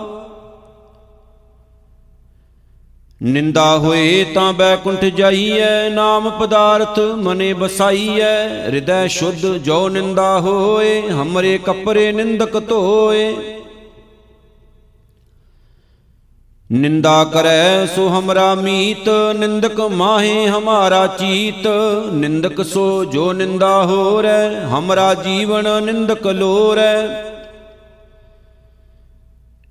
ਨਿੰਦਾ 3.22 3.78
ਹੋਏ 3.78 4.24
ਤਾਂ 4.34 4.52
ਬੈਕੁੰਠ 4.52 5.04
ਜਾਈਐ, 5.04 5.88
ਨਾਮ 5.88 6.30
ਪਦਾਰਥ 6.30 6.98
ਮਨੇ 6.98 7.52
ਬਸਾਈਐ 7.52 8.48
ਹਿਰਦੈ 8.66 9.06
ਸ਼ੁੱਧ 9.06 9.46
ਜੋ 9.46 9.88
ਨਿੰਦਾ 9.88 10.40
ਹੋਏ, 10.40 11.08
ਹਮਰੇ 11.08 11.58
ਕਪਰੇ 11.58 12.12
ਨਿੰਦਕ 12.12 12.68
ਧੋਏ। 12.68 13.36
ਨਿੰਦਾ 16.72 17.25
ਕਰੈ 17.25 17.87
ਸੋ 17.87 18.08
ਹਮਰਾ 18.08 18.54
ਮੀਤ, 18.54 19.08
ਨਿੰਦਕ 19.38 19.80
ਮਾਹੇ 19.80 20.48
ਹਮਾਰਾ 20.48 21.06
ਚੀਤ। 21.06 21.68
ਨਿੰਦਕ 22.12 22.64
ਸੋ 22.64 23.04
ਜੋ 23.04 23.32
ਨਿੰਦਾ 23.32 23.84
ਹੋਰੈ, 23.84 24.60
ਹਮਰਾ 24.60 25.14
ਜੀਵਨ 25.14 25.82
ਨਿੰਦਕ 25.82 26.26
ਲੋਰੈ। 26.26 27.25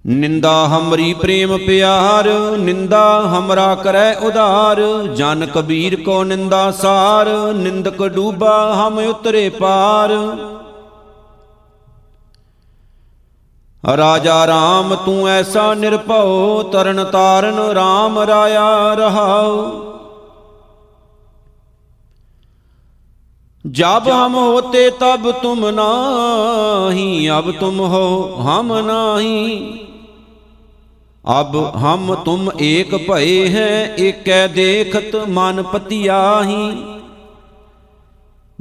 ਨਿੰਦਾ 0.07 0.67
ਹਮਰੀ 0.67 1.13
ਪ੍ਰੇਮ 1.13 1.57
ਪਿਆਰ, 1.57 2.29
ਨਿੰਦਾ 2.57 3.21
ਹਮਰਾ 3.21 3.75
ਕਰੈ 3.75 4.13
ਉਧਾਰ। 4.13 5.07
ਜਨ 5.15 5.45
ਕਬੀਰ 5.45 6.03
ਕੋ 6.03 6.23
ਨਿੰਦਾ 6.23 6.71
ਸਾਰ, 6.71 7.53
ਨਿੰਦਕ 7.53 8.07
ਡੂਬਾ 8.07 8.73
ਹਮ 8.75 8.97
ਉਤਰੇ 8.97 9.49
ਪਾਰ। 9.49 10.37
ਰਾਜਾ 13.97 14.45
RAM 14.45 14.95
ਤੂੰ 15.05 15.27
ਐਸਾ 15.29 15.73
ਨਿਰਭਉ, 15.73 16.63
ਤਰਨ 16.63 17.03
ਤਾਰਨ 17.03 17.59
RAM 17.59 18.27
ਰਾਇਆ 18.27 18.93
ਰਹਾਉ। 18.93 19.71
ਜਬ 23.71 24.09
ਹਮ 24.09 24.35
ਹੋਤੇ, 24.35 24.89
ਤਬ 24.89 25.31
ਤੁਮ 25.31 25.69
ਨਾਹੀ, 25.69 27.29
ਅਬ 27.29 27.51
ਤੁਮ 27.51 27.79
ਹੋ, 27.79 28.35
ਹਮ 28.41 28.79
ਨਾਹੀ। 28.79 29.79
ਅਬ 31.39 31.75
ਹਮ 31.75 32.15
ਤੁਮ 32.15 32.51
ਏਕ 32.61 32.95
ਭਏ 32.95 33.49
ਹੈ, 33.49 33.95
ਏਕੈ 33.99 34.47
ਦੇਖਤ 34.47 35.15
ਮਨ 35.15 35.63
ਪਤਿਆਹੀ। 35.63 36.96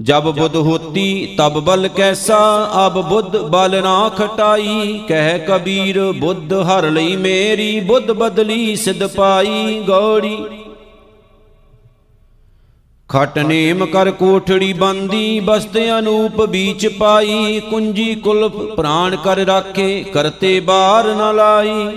ਜਬ 0.00 0.31
ਬੁੱਧ 0.31 0.57
ਹੋਤੀ 0.57 1.35
ਤਬ 1.38 1.61
ਬਲ 1.61 1.88
ਕੈਸਾ, 1.88 2.71
ਅਬ 2.87 3.09
ਬੁੱਧ 3.09 3.37
ਬਲ 3.37 3.83
ਨਾ 3.83 4.09
ਖਟਾਈ। 4.09 5.00
ਕਹਿ 5.09 5.38
ਕਬੀਰ, 5.38 6.12
ਬੁੱਧ 6.12 6.53
ਹਰ 6.53 6.91
ਲਈ 6.91 7.17
ਮੇਰੀ, 7.17 7.81
ਬੁੱਧ 7.81 8.12
ਬਦਲੀ 8.12 8.76
ਸਿਧ 8.76 9.07
ਪਾਈ 9.07 9.83
ਗੌੜੀ। 9.88 10.47
ਖਟ 13.09 13.38
ਨੇਮ 13.38 13.87
ਕਰ 13.87 14.11
ਕੋਠੜੀ 14.11 14.73
ਬੰਦੀ, 14.73 15.41
ਬਸਤ 15.41 15.79
ਅਨੂਪ 15.99 16.41
ਵਿੱਚ 16.41 16.87
ਪਾਈ। 16.87 17.61
ਕੁੰਜੀ 17.71 18.15
ਕੁਲਪ 18.15 18.57
ਪ੍ਰਾਣ 18.57 19.17
ਕਰ 19.17 19.37
ਰਾਖੇ, 19.37 20.05
ਕਰਤੇ 20.05 20.61
ਬਾਰ 20.61 21.15
ਨਾ 21.15 21.33
ਲਾਈ। 21.33 21.88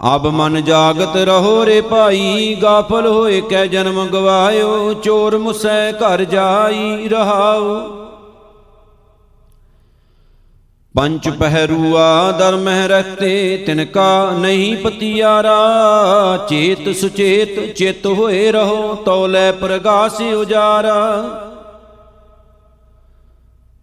ਅਬ 0.00 0.26
ਮਨ 0.26 0.60
ਜਾਗਤ 0.64 1.16
ਰਹੋ 1.16 1.64
ਰੇ 1.66 1.80
ਭਾਈ, 1.80 2.54
ਗਾਫਲ 2.62 3.06
ਹੋਏ 3.06 3.40
ਕੈ 3.40 3.66
ਜਨਮ 3.66 4.06
ਗਵਾਇਓ, 4.06 4.92
ਚੋਰ 4.94 5.36
ਮੁਸੈ 5.38 5.92
ਘਰ 5.92 6.24
ਜਾਈ 6.24 7.08
ਰਹਾਓ। 7.08 7.74
ਪੰਚ 10.94 11.28
ਪਹਿਰੂਆ 11.28 12.30
ਦਰ 12.30 12.56
ਮਹਿ 12.56 12.88
ਰਹਤੇ 12.88 13.56
ਤਿਨਕਾ 13.66 14.30
ਨਹੀਂ 14.38 14.76
ਪਤਿਆਰਾ, 14.76 15.56
ਚੇਤ 16.48 16.88
ਸੁਚੇਤ 16.96 17.76
ਚਿਤ 17.76 18.06
ਹੋਏ 18.06 18.50
ਰਹੋ 18.52 18.94
ਤਉ 18.94 19.26
ਲੈ 19.26 19.52
ਪ੍ਰਗਾਸ 19.52 20.20
ਉਜਾਰਾ। 20.20 20.96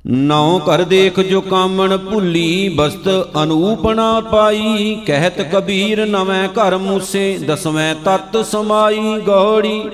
ਨੌ 0.09 0.59
ਕਰ 0.59 0.81
ਦੇਖ 0.81 1.19
ਜੋ 1.19 1.41
ਕਾਮਣ 1.41 1.97
ਭੁੱਲੀ, 1.97 2.69
ਬਸਤ 2.69 3.07
ਅਨੂਪਣਾ 3.43 4.19
ਪਾਈ। 4.19 5.01
ਕਹਿਤ 5.05 5.41
ਕਬੀਰ 5.41 6.05
ਨਵੇਂ 6.05 6.47
ਘਰ 6.47 6.77
ਮੂਸੇ, 6.77 7.37
ਦਸਵੇਂ 7.37 7.95
ਤਤ 8.05 8.45
ਸਮਾਈ 8.45 9.19
ਗੌੜੀ। 9.21 9.89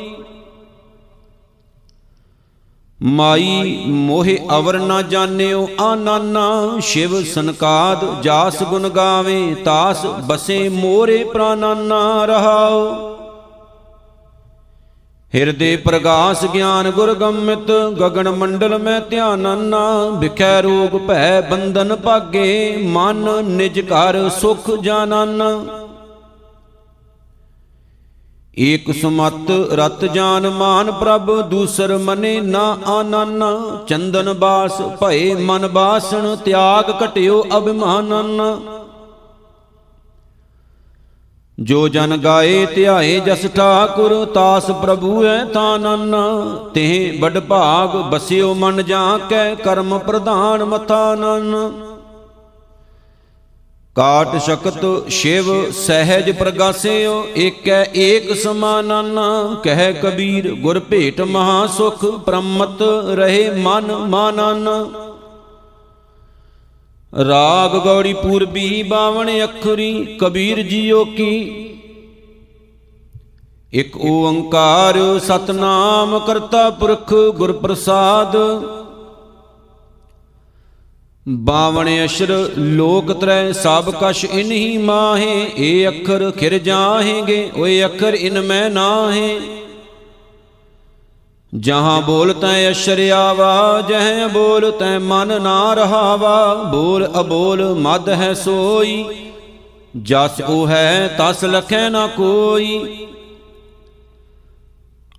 ਮਾਈ 3.01 3.83
ਮੋਹਿ 3.87 4.37
ਅਵਰ 4.57 4.79
ਨਾ 4.79 5.01
ਜਾਣਿਓ 5.01 5.67
ਆਨਾਨਾ, 5.81 6.79
ਸ਼ਿਵ 6.79 7.23
ਸੰਕਾਦ 7.23 8.21
ਜਾਸ 8.21 8.63
ਗੁਣ 8.63 8.89
ਗਾਵੇ, 8.89 9.55
ਤਾਸ 9.55 10.05
ਬਸੇ 10.05 10.69
ਮੋਰੇ 10.69 11.23
ਪ੍ਰਾਨਾਨਾ 11.23 12.25
ਰਹਾਓ। 12.25 13.12
ਹਿਰਦੇ 15.33 15.75
ਪ੍ਰਗਾਸ 15.75 16.43
ਗਿਆਨ 16.45 16.89
ਗੁਰ 16.91 17.13
ਗੰਮਿਤ 17.13 17.71
ਗਗਨ 17.99 18.29
ਮੰਡਲ 18.29 18.77
ਮੈਂ 18.77 18.99
ਧਿਆਨਨਾ 19.01 19.79
ਵਿਖੈ 20.19 20.61
ਰੋਗ 20.61 20.97
ਭੈ 21.07 21.39
ਬੰਧਨ 21.41 21.95
ਭਾਗੇ, 21.95 22.77
ਮਨ 22.87 23.29
ਨਿਜ 23.45 23.79
ਘਰ 23.81 24.29
ਸੁਖ 24.31 24.69
ਜਾਨਨ 24.81 25.41
ਏਕ 28.57 28.91
ਸੁਮਤ 28.91 29.49
ਰਤ 29.73 30.03
ਜਾਨ 30.05 30.49
ਮਾਨ 30.49 30.91
ਪ੍ਰਭ, 30.91 31.31
ਦੂਸਰ 31.41 31.97
ਮਨੇ 31.97 32.39
ਨਾ 32.41 32.65
ਆਨਨ। 32.87 33.43
ਚੰਦਨ 33.87 34.33
ਬਾਸ 34.33 34.81
ਭਏ 35.01 35.33
ਮਨ 35.35 35.67
ਬਾਸਣ, 35.67 36.35
ਤਿਆਗ 36.35 36.91
ਘਟਿਓ 37.03 37.43
ਅਭਿਮਾਨਨ। 37.57 38.41
ਜੋ 41.57 41.87
ਜਨ 41.87 42.15
ਗਾਏ 42.17 42.65
ਧਿਆਏ 42.65 43.19
ਜਸ 43.19 43.45
ਠਾਕੁਰ, 43.55 44.13
ਤਾਸ 44.25 44.69
ਪ੍ਰਭੂ 44.81 45.23
ਐ 45.25 45.37
ਤਾਨਨ 45.45 46.15
ਤੇ 46.73 47.17
ਬੜ 47.21 47.39
ਭਾਗ 47.39 47.95
ਬਸਿਓ 48.11 48.53
ਮਨ 48.53 48.83
ਜਾਂ 48.83 49.17
ਕੈ 49.29 49.53
ਕਰਮ 49.55 49.97
ਪ੍ਰਧਾਨ 49.97 50.63
ਮਥਾਨਨ 50.63 51.71
ਕਾਟ 53.95 54.35
ਸ਼ਕਤ 54.41 55.09
ਸ਼ਿਵ 55.09 55.45
ਸਹਿਜ 55.71 56.29
ਪ੍ਰਗਾਸਿਓ, 56.31 57.23
ਏਕੈ 57.37 57.83
ਏਕ 57.95 58.33
ਸਮਾਨਨ 58.33 59.19
ਕਹਿ 59.63 59.93
ਕਬੀਰ, 59.93 60.53
ਗੁਰ 60.53 60.79
ਭੇਟ 60.79 61.21
ਮਹਾ 61.21 61.65
ਸੁਖ 61.67 62.05
ਪ੍ਰਮਤ 62.25 62.81
ਰਹੇ 63.11 63.49
ਮਨ 63.57 63.91
ਮਾਨਨ 64.07 64.69
ਰਾਗ 67.19 67.71
ਗੌੜੀ 67.83 68.13
ਪੂਰਬੀ 68.13 68.83
ਬਾਵਣ 68.83 69.29
ਅਖਰੀ, 69.43 70.17
ਕਬੀਰ 70.19 70.61
ਜੀਓ 70.61 71.05
ਕੀ। 71.05 71.59
ਇਕ 73.73 73.97
ਓੰਕਾਰ 73.97 75.19
ਸਤਨਾਮ 75.19 76.19
ਕਰਤਾ 76.19 76.69
ਪੁਰਖ 76.69 77.13
ਗੁਰ 77.13 77.51
ਪ੍ਰਸਾਦ 77.51 78.35
ਬਾਵਣ 81.27 81.89
ਅਸ਼ਰ 82.05 82.49
ਲੋਕ 82.57 83.11
ਤਰੈ 83.11 83.51
ਸਭ 83.51 83.93
ਕਛ 84.01 84.25
ਇਨਹੀ 84.25 84.77
ਮਾਹੇ, 84.77 85.51
ਏ 85.57 85.87
ਅੱਖਰ 85.87 86.31
ਖਿਰ 86.31 86.57
ਜਾਹੇਗੇ, 86.57 87.51
ਓਏ 87.57 87.85
ਅੱਖਰ 87.85 88.13
ਇਨ 88.13 88.41
ਮੈਂ 88.41 88.69
ਨਾਹੇ। 88.69 89.39
ਜਹਾਂ 91.59 92.01
ਬੋਲ 92.01 92.33
ਤੈ 92.33 92.71
ਅਸ਼ਰ 92.71 93.11
ਆਵਾ, 93.11 93.81
ਜਹ 93.81 94.27
ਬੋਲ 94.27 94.71
ਤੈ 94.71 94.99
ਮਨ 94.99 95.41
ਨਾ 95.41 95.73
ਰਹਾਵਾ, 95.73 96.53
ਬੋਲ 96.53 97.07
ਅਬੋਲ 97.19 97.63
ਮਦ 97.73 98.09
ਹੈ 98.09 98.33
ਸੋਈ, 98.33 99.05
ਜਸ 99.97 100.41
ਉਹ 100.49 100.67
ਹੈ 100.67 101.07
ਤਸ 101.19 101.43
ਲਖੈ 101.43 101.89
ਨਾ 101.89 102.07
ਕੋਈ। 102.07 102.79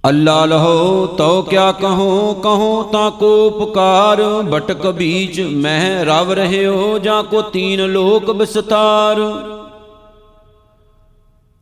ਅੱਲਾ 0.09 0.45
ਲਹੋ, 0.45 1.07
ਤਉ 1.07 1.43
ਕਿਆ 1.43 1.73
ਕਹੋ 1.73 2.35
ਕਹੋ 2.35 2.83
ਤਾਂ 2.83 3.11
ਕੋ 3.11 3.51
ਪੁਕਾਰ, 3.51 4.23
ਬਟਕ 4.43 4.87
ਬੀਚ 4.87 5.41
ਮਹਿ 5.41 6.05
ਰਵ 6.05 6.33
ਰਹਿਓ 6.33 6.99
ਜਾਂ 6.99 7.23
ਕੋ 7.23 7.43
ਤੀਨ 7.43 7.87
ਲੋਕ 7.87 8.31
ਵਿਸਤਾਰ 8.31 9.21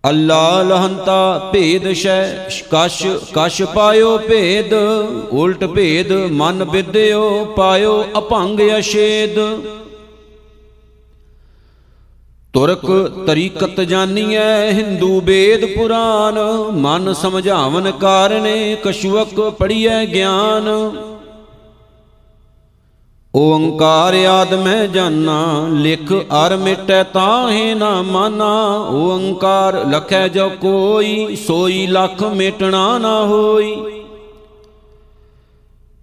ਅੱਲਾ 0.05 0.63
ਲਹੰਤਾ 0.63 1.51
ਭੇਦ 1.53 1.93
ਸ਼ੈ, 1.93 2.49
ਕਸ਼ 2.73 3.03
ਕਸ਼ 3.35 3.63
ਪਾਇਓ 3.63 4.17
ਭੇਦ, 4.19 4.73
ਉਲਟ 5.33 5.65
ਭੇਦ, 5.65 6.13
ਮਨ 6.33 6.65
ਵਿਦਿਓ 6.65 7.45
ਪਾਇਓ 7.57 8.03
ਅਭੰਗ 8.19 8.61
ਅਸ਼ੇਦ 8.79 9.39
ਤੁਰਕ 12.55 12.87
ਤਰੀਕਤ 13.27 13.81
ਜਾਨੀਐ, 13.81 14.73
ਹਿੰਦੂ 14.73 15.21
ਵੇਦ 15.21 15.65
ਪੁਰਾਨ, 15.77 16.39
ਮਨ 16.73 17.13
ਸਮਝਾਵਨ 17.13 17.91
ਕਾਰਨੇ, 17.91 18.77
ਕਛੁਅਕ 18.85 19.41
ਪੜੀਐ 19.59 20.05
ਗਿਆਨ। 20.07 20.69
ਓੰਕਾਰ 23.37 24.15
ਆਦ 24.15 24.55
ਮੈਂ 24.55 24.89
ਜਾਨਾ, 24.89 25.67
ਲਿਖ 25.73 26.13
ਅਰ 26.47 26.57
ਮਿਟੈ 26.57 27.03
ਤਾਹੇ 27.03 27.75
ਨਾ 27.75 28.03
ਮਾਨਾ। 28.03 28.77
ਓੰਕਾਰ 28.91 29.85
ਲਖੈ 29.87 30.29
ਜੋ 30.29 30.49
ਕੋਈ, 30.49 31.37
ਸੋਈ 31.37 31.87
ਲਖ 31.87 32.23
ਮਿਟਣਾ 32.23 32.99
ਨਾ 32.99 33.25
ਹੋਈ। 33.25 34.03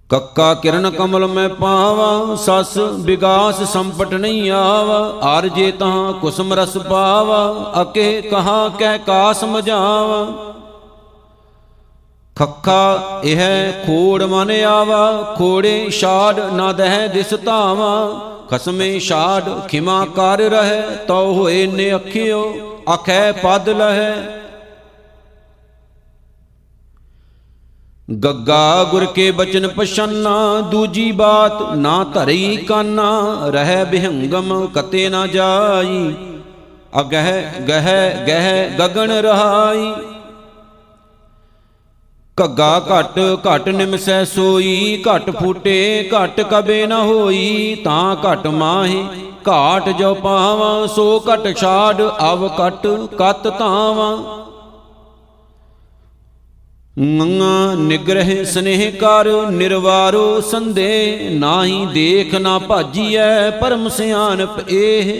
ਕੱਕਾ 0.10 0.54
ਕਿਰਨ 0.54 0.90
ਕਮਲ 0.90 1.28
ਮੈਂ 1.28 1.50
ਪਾਵਾ, 1.50 2.36
ਸਸ 2.36 2.78
ਵਿਗਾਸ 2.78 3.74
ਸੰਪਟ 3.74 4.14
ਨਹੀਂ 4.14 4.52
ਆਵਾ। 4.52 5.14
ਅਰ 5.38 5.48
ਜੇ 5.48 5.72
ਤਾਂ 5.72 6.14
ਕੁਸਮ 6.14 6.54
ਰਸ 6.54 6.78
ਪਾਵਾ, 6.78 7.72
ਅਕੇ 7.82 8.22
ਕਹਾ 8.22 8.70
ਕਹਿ 8.70 9.00
ਕਾਸ 9.00 9.44
ਮਜਾਵਾ 9.44 10.28
ਖੱਖਾ 12.40 13.22
ਇਹ 13.24 13.72
ਖੋੜ 13.86 14.24
ਮਨ 14.24 14.52
ਆਵਾ, 14.52 15.36
ਖੋੜੇ 15.38 15.90
ਛਾੜ 15.90 16.40
ਨਾ 16.40 16.72
ਦਹਿ 16.72 17.08
ਦਿਸ 17.08 17.34
ਧਾਵਾ। 17.34 18.20
ਖਸਮੇ 18.50 19.00
ਛਾੜ 19.00 19.68
ਖਿਮਾ 19.68 20.06
ਕਰ 20.16 20.38
ਰਹਿ, 20.38 20.82
ਤਉ 21.08 21.34
ਹੋਏ 21.34 21.68
ਨੇ 21.68 21.96
ਅੱਖਿਓ 21.96 22.54
ਅਖੈ 22.94 23.32
ਪਦ 23.32 23.70
ਲਹੈ। 23.70 24.16
ਗੱਗਾ 28.24 28.84
ਗੁਰ 28.84 29.06
ਕੇ 29.06 29.32
ਬਚਨ 29.32 29.68
ਪਛੰਨਾ, 29.68 30.62
ਦੂਜੀ 30.62 31.12
ਬਾਤ 31.12 31.74
ਨਾ 31.74 32.04
ਧਰਈ 32.04 32.58
ਕਾਨਾ, 32.58 33.40
ਰਹਿ 33.46 33.86
ਬਿਹੰਗਮ 33.86 34.68
ਕਤੇ 34.68 35.10
ਨਾ 35.10 35.28
ਜਾਈ। 35.28 36.16
ਅਗਹਿ 37.00 37.44
ਗਹਿ 37.68 38.26
ਗਹਿ 38.28 38.70
ਗਗਨ 38.70 39.12
ਰਹਾਈ। 39.12 39.94
ਘੱਗਾ 42.44 42.80
ਘਟ 42.80 43.20
ਘਟ 43.48 43.70
ਨਿਮਸੈ 43.70 44.24
ਸੋਈ, 44.24 45.04
ਘਟ 45.08 45.30
ਫੂਟੇ, 45.30 46.10
ਘਟ 46.14 46.42
ਕਬੇ 46.42 46.88
ਨ 46.88 46.92
ਹੋਈ, 46.92 47.76
ਤਾਂ 47.84 48.16
ਘਟ 48.16 48.48
ਮਾਹੇ, 48.48 49.04
ਘਾਟ 49.48 49.90
ਜੋ 49.90 50.14
ਪਾਵਾਂ, 50.14 50.88
ਸੋ 50.88 51.24
ਘਟ 51.34 51.58
ਛਾੜ, 51.58 52.02
ਅਵ 52.34 52.48
ਕਟ 52.48 52.88
ਕਤ 53.18 53.48
ਤਾਵਾਂ 53.48 54.18
ਗੰਗਾ 57.00 57.74
ਨਿਗ੍ਰਹਿ 57.76 58.46
ਸਨੇਹ 58.46 58.92
ਕਰ, 58.92 59.52
ਨਿਰਵਾਰੋ 59.52 60.42
ਸੰਦੇ, 60.42 61.30
ਨਾਹੀ 61.32 61.86
ਦੇਖ 61.86 62.36
ਨਾ 62.36 62.60
ਭਾਜੀਐ, 62.60 63.50
ਪਰਮ 63.50 63.90
ਸਿਆਨਪ 63.90 64.70
ਏਹ। 64.70 65.14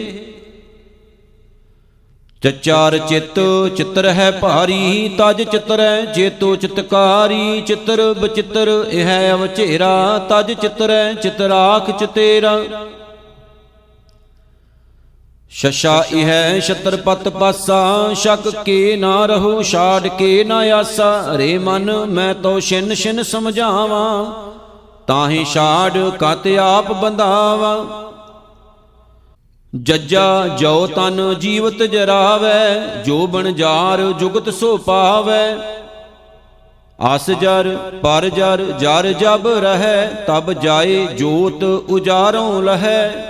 ਚਚਾਰ 2.44 2.98
ਚਿਤ 2.98 3.40
ਚਿਤਰ 3.78 4.06
ਹੈ 4.10 4.30
ਭਾਰੀ, 4.32 5.10
ਤਜ 5.20 5.42
ਚਿਤਰੈ 5.42 6.06
ਚੇਤੋ 6.06 6.56
ਚਿਤਕਾਰੀ, 6.56 7.62
ਚਿਤਰ 7.62 8.02
ਬਚਿਤਰ, 8.14 8.70
ਇਹ 8.90 9.34
ਅਵਚੇਰਾ, 9.34 10.18
ਤਜ 10.30 10.52
ਚਿਤਰੈ 10.54 11.14
ਚਿਤਰਾਖ 11.14 11.92
ਚਤੇਰਾ। 12.00 12.58
ਸ਼ਸ਼ਾ 15.52 16.04
ਇਹ 16.12 16.62
ਛਤਰਪਤ 16.62 17.28
ਪਾਸਾ, 17.30 18.14
ਸ਼ਕ 18.14 18.50
ਕੇ 18.66 18.96
ਨਾ 18.96 19.26
ਰਹੋ, 19.26 19.62
ਛਾੜ 19.64 20.08
ਕੇ 20.08 20.44
ਨਾ 20.44 20.60
ਆਸਾ, 20.76 21.38
ਰੇ 21.38 21.58
ਮਨ 21.58 21.92
ਮੈਂ 22.06 22.34
ਤੋ 22.34 22.60
ਛਿਨ 22.60 22.94
ਛਿਨ 22.96 23.24
ਸਮਝਾਵਾਂ, 23.24 24.26
ਤਾਹੀ 25.08 25.46
ਛਾੜ 25.46 26.10
ਕਤ 26.20 26.48
ਆਪ 26.62 26.92
ਬੰਦਾਵਾ 26.92 28.09
ਜੱਜਾ 29.76 30.48
ਜੋ 30.48 30.88
ਤਨ 30.88 31.36
ਜੀਵਤ 31.40 31.84
ਜਰਾਵੈ, 31.84 32.80
ਜੋ 33.06 33.28
ਬਣ 33.28 33.52
ਜਾਰ 33.52 34.02
ਜੁਗਤ 34.02 34.54
ਸੋ 34.54 34.78
ਪਾਵੈ। 34.78 35.58
ਅਸ 37.16 37.32
ਜਰ, 37.32 37.78
ਪਰ 38.04 38.30
ਜਰ 38.30 38.64
ਜਰ 38.80 39.14
ਜਬ 39.14 39.48
ਰਹੈ, 39.48 40.26
ਤਬ 40.28 40.54
ਜਾਏ 40.54 41.06
ਜੋਤ 41.06 41.64
ਉਜਾਰੋਂ 41.64 42.64
ਲਹੈ। 42.64 43.26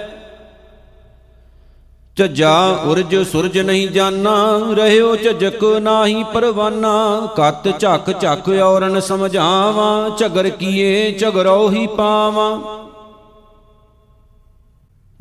ਝੱਜਾ 2.16 2.68
ਉਰਜ 2.86 3.16
ਸੁਰਜ 3.32 3.60
ਨਹੀਂ 3.60 3.90
ਜਾਣਾ 3.90 4.60
ਰਹਿਓ 4.72 5.16
ਝਜਕ 5.16 5.64
ਨਾਹੀ 5.64 6.24
ਪਰਵਾਨਾ। 6.24 7.28
ਕਤ 7.38 7.80
ਝੱਕ 7.80 8.22
ਝੱਕ 8.22 8.50
ਔਰਨ 8.50 9.00
ਸਮਝਾਵਾਂ, 9.00 10.10
ਝਗਰ 10.18 10.50
ਕੀਏ 10.50 11.12
ਝਗਰੋ 11.12 11.70
ਹੀ 11.70 11.88
ਪਾਵਾਂ। 11.88 12.60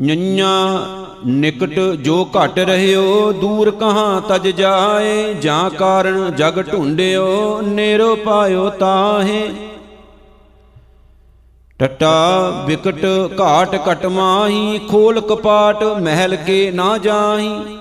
ਨੰਨਾ 0.00 0.78
ਨਿਕਟ 1.26 1.80
ਜੋ 1.80 2.28
ਘਟ 2.36 2.58
ਰਹਿਓ, 2.58 3.32
ਦੂਰ 3.32 3.70
ਕਹਾਂ 3.70 4.20
ਤਜ 4.20 4.48
ਜਾਏ, 4.48 5.34
ਜਾਂ 5.34 5.70
ਕਾਰਨ 5.70 6.36
ਜਗ 6.36 6.62
ਢੂੰਡਿਓ, 6.72 7.60
ਨੇਰੋ 7.62 8.16
ਪਾਇਓ 8.16 8.70
ਤਾਹੇ। 8.70 9.50
ਟਟਾ 11.78 12.48
ਵਿਕਟ 12.66 13.04
ਘਾਟ 13.40 13.76
ਕਟ 13.76 14.06
ਮਾਹੀ 14.06 14.80
ਖੋਲ 14.90 15.20
ਕਪਾਟ 15.20 15.84
ਮਹਿਲ 15.84 16.36
ਕੇ 16.36 16.70
ਨਾ 16.70 16.98
ਜਾਹੀ। 16.98 17.78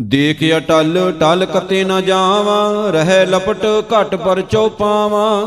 ਦੇਖ 0.00 0.38
ਅਟਲ, 0.56 1.12
ਟਲ 1.20 1.44
ਕਤੇ 1.44 1.84
ਨਾ 1.84 2.00
ਜਾਵਾਂ, 2.00 2.92
ਰਹਿ 2.92 3.26
ਲਪਟ 3.26 3.66
ਘਟ 3.92 4.14
ਪਰ 4.14 4.40
ਚਉਪਾਵਾਂ 4.40 5.46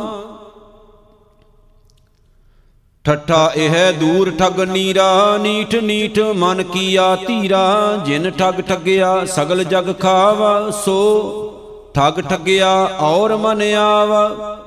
ਠੱਠਾ 3.05 3.51
ਇਹ 3.55 3.93
ਦੂਰ 3.93 4.31
ਠਗ 4.31 4.59
ਨੀਰਾ, 4.61 5.37
ਨੀਠ 5.37 5.75
ਨੀਠ 5.75 6.19
ਮਨ 6.19 6.63
ਕੀਆ 6.63 7.15
ਧੀਰਾ 7.15 7.97
ਜਿਨ 8.05 8.31
ਠਗ 8.31 8.61
ਠਗਿਆ, 8.61 9.25
ਸਗਲ 9.25 9.63
ਜਗ 9.63 9.93
ਖਾਵਾ 9.99 10.69
ਸੋ। 10.69 10.99
ਠਗ 11.93 12.21
ਠਗਿਆ, 12.21 12.89
ਔਰ 12.99 13.35
ਮਨ 13.37 13.61
ਆਵਾ। 13.73 14.57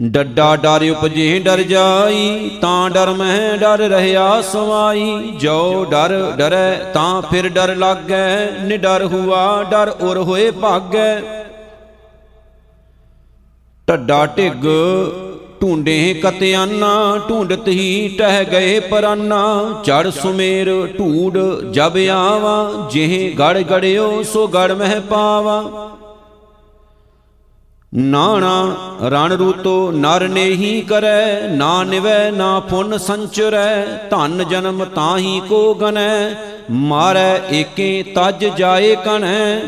ਡੱਡਾ 0.00 0.56
ਡਰ 0.56 0.90
ਉਪਜੇ 0.90 1.38
ਡਰ 1.38 1.62
ਜਾਈ, 1.62 2.50
ਤਾਂ 2.60 2.90
ਡਰ 2.90 3.10
ਮਹਿ 3.10 3.56
ਡਰ 3.58 3.78
ਰਹਿਆ 3.78 4.42
ਸਵਾਈ। 4.42 5.30
ਜੋ 5.40 5.86
ਡਰ 5.90 6.32
ਡਰੈ, 6.36 6.74
ਤਾਂ 6.74 7.22
ਫਿਰ 7.22 7.48
ਡਰ 7.48 7.76
ਲਾਗੈ। 7.76 8.50
ਨਿਡਰ 8.50 9.04
ਹੁਆ, 9.04 9.62
ਡਰ 9.62 9.88
ਉਰ 10.00 10.18
ਹੋਏ 10.18 10.50
ਭਾਗੈ। 10.50 11.20
ਟੱਡਾ 13.86 14.26
ਢਿੱਗ 14.26 14.66
ਢੂੰਡੇ 15.62 16.14
ਕਤਿਆਨਾ, 16.14 17.18
ਢੂੰਡਤ 17.28 17.68
ਹੀ 17.68 18.16
ਟਹਿ 18.18 18.44
ਗਏ 18.44 18.80
ਪਰਾਨਾ। 18.80 19.82
ਚੜ 19.84 20.10
ਸੁਮੇਰ 20.10 20.68
ਢੂਡ 20.98 21.38
ਜਬ 21.70 21.96
ਆਵਾ, 22.12 22.88
ਜਿਹ 22.90 23.36
ਗੜ 23.38 23.58
ਗੜਿਓ 23.62 24.22
ਸੋ 24.22 24.46
ਗੜ 24.46 24.72
ਮਹਿ 24.72 25.00
ਪਾਵਾ। 25.00 25.62
ਨਾਣਾ 27.94 28.74
ਰਣ 29.02 29.32
ਰੂਤੋ 29.32 29.90
ਨਰ 29.92 30.28
ਨੇਹੀ 30.28 30.80
ਕਰੈ, 30.82 31.48
ਨਾ 31.48 31.84
ਨਿਵੈ 31.84 32.30
ਨਾ 32.30 32.58
ਪੁੰਨ 32.60 32.96
ਸੰਚਰੈ, 32.98 33.84
ਧਨ 34.10 34.44
ਜਨਮ 34.48 34.84
ਤਾਹੀ 34.84 35.40
ਕੋ 35.48 35.74
ਗਨੈ 35.74 36.34
ਮਾਰੈ 36.70 37.40
ਏਕੇ 37.50 38.02
ਤਜ 38.16 38.44
ਜਾਏ 38.56 38.94
ਕਣੈ। 38.96 39.60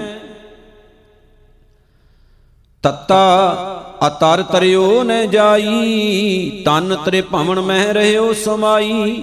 ਤਤਾ 2.85 3.80
ਅਤਰ 4.07 4.43
ਤਰਿਓ 4.43 5.03
ਨ 5.03 5.31
ਜਾਈ, 5.31 6.63
ਤਨ 6.65 6.97
ਤ੍ਰੇ 7.05 7.21
ਭਵਨ 7.23 7.61
ਮਹਿ 7.61 7.93
ਰਹਿਓ 7.93 8.33
ਸਮਾਈ। 8.33 9.23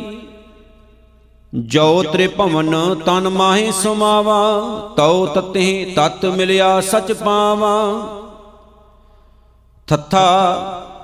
ਜੋ 1.53 2.03
ਤ੍ਰੇ 2.03 2.27
ਭਵਨ 2.27 2.95
ਤਨ 3.05 3.29
ਮਾਹੇ 3.29 3.71
ਸਮਾਵਾ, 3.71 4.61
ਤਉ 4.97 5.25
ਤਤੇ 5.25 5.93
ਤਤ 5.95 6.25
ਮਿਲਿਆ 6.25 6.81
ਸਚ 6.81 7.11
ਪਾਵਾ। 7.13 7.73
ਥਥਾ 9.87 10.27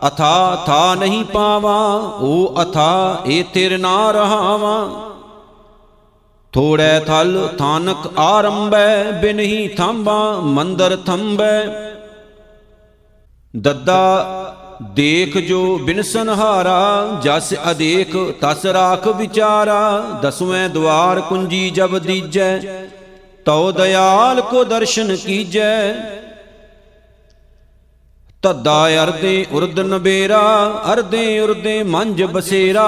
ਅਥਾ 0.08 0.64
ਥਾ 0.66 0.96
ਨਹੀਂ 0.96 1.24
ਪਾਵਾ, 1.26 1.76
ਓ 2.22 2.54
ਅਥਾ 2.62 3.22
ਏ 3.28 3.44
ਤੇਰ 3.44 3.78
ਨਾ 3.78 4.12
ਰਹਾਵਾ। 4.12 4.90
ਥੋੜੈ 6.54 7.00
ਥਲ 7.00 7.50
ਥਾਨਕ 7.58 8.20
ਆਰੰਭੈ 8.20 9.12
ਬਿਨਹੀ 9.12 9.68
ਥੰਬਾ 9.68 10.40
ਮੰਦਰ 10.40 10.98
ਥੰਬੈ 11.06 11.64
ਦੱਦਾ, 13.54 14.56
ਦੇਖ 14.92 15.38
ਜੋ 15.38 15.78
ਬਿਨਸਨ 15.78 16.30
ਹਾਰਾ 16.30 17.20
ਜਸ 17.24 17.54
ਅਦੇਖ 17.72 18.16
ਤਸ 18.42 18.66
ਰਾਖ 18.66 19.08
ਵਿਚਾਰਾ, 19.08 20.00
ਦਸਵੇਂ 20.22 20.70
ਦਵਾਰ 20.70 21.22
ਕੁੰਜੀ 21.22 21.70
ਜਬ 21.70 21.98
ਦੀਜੈ, 22.00 22.60
ਤਉ 23.46 23.72
ਦਇਆਲ 23.72 24.42
ਕੋ 24.42 24.64
ਦਰਸ਼ਨ 24.64 25.16
ਕੀਜੈ। 25.16 25.94
ਤੱਦਾ 28.42 29.04
ਅਰਦੇ 29.04 29.46
ਉਰਦ 29.52 29.80
ਨਬੇਰਾ 29.80 30.42
ਅਰਦੇ 30.94 31.40
ਉਰਦੇ 31.40 31.84
ਮੰਜ 31.84 32.24
ਬਸੇਰਾ 32.24 32.88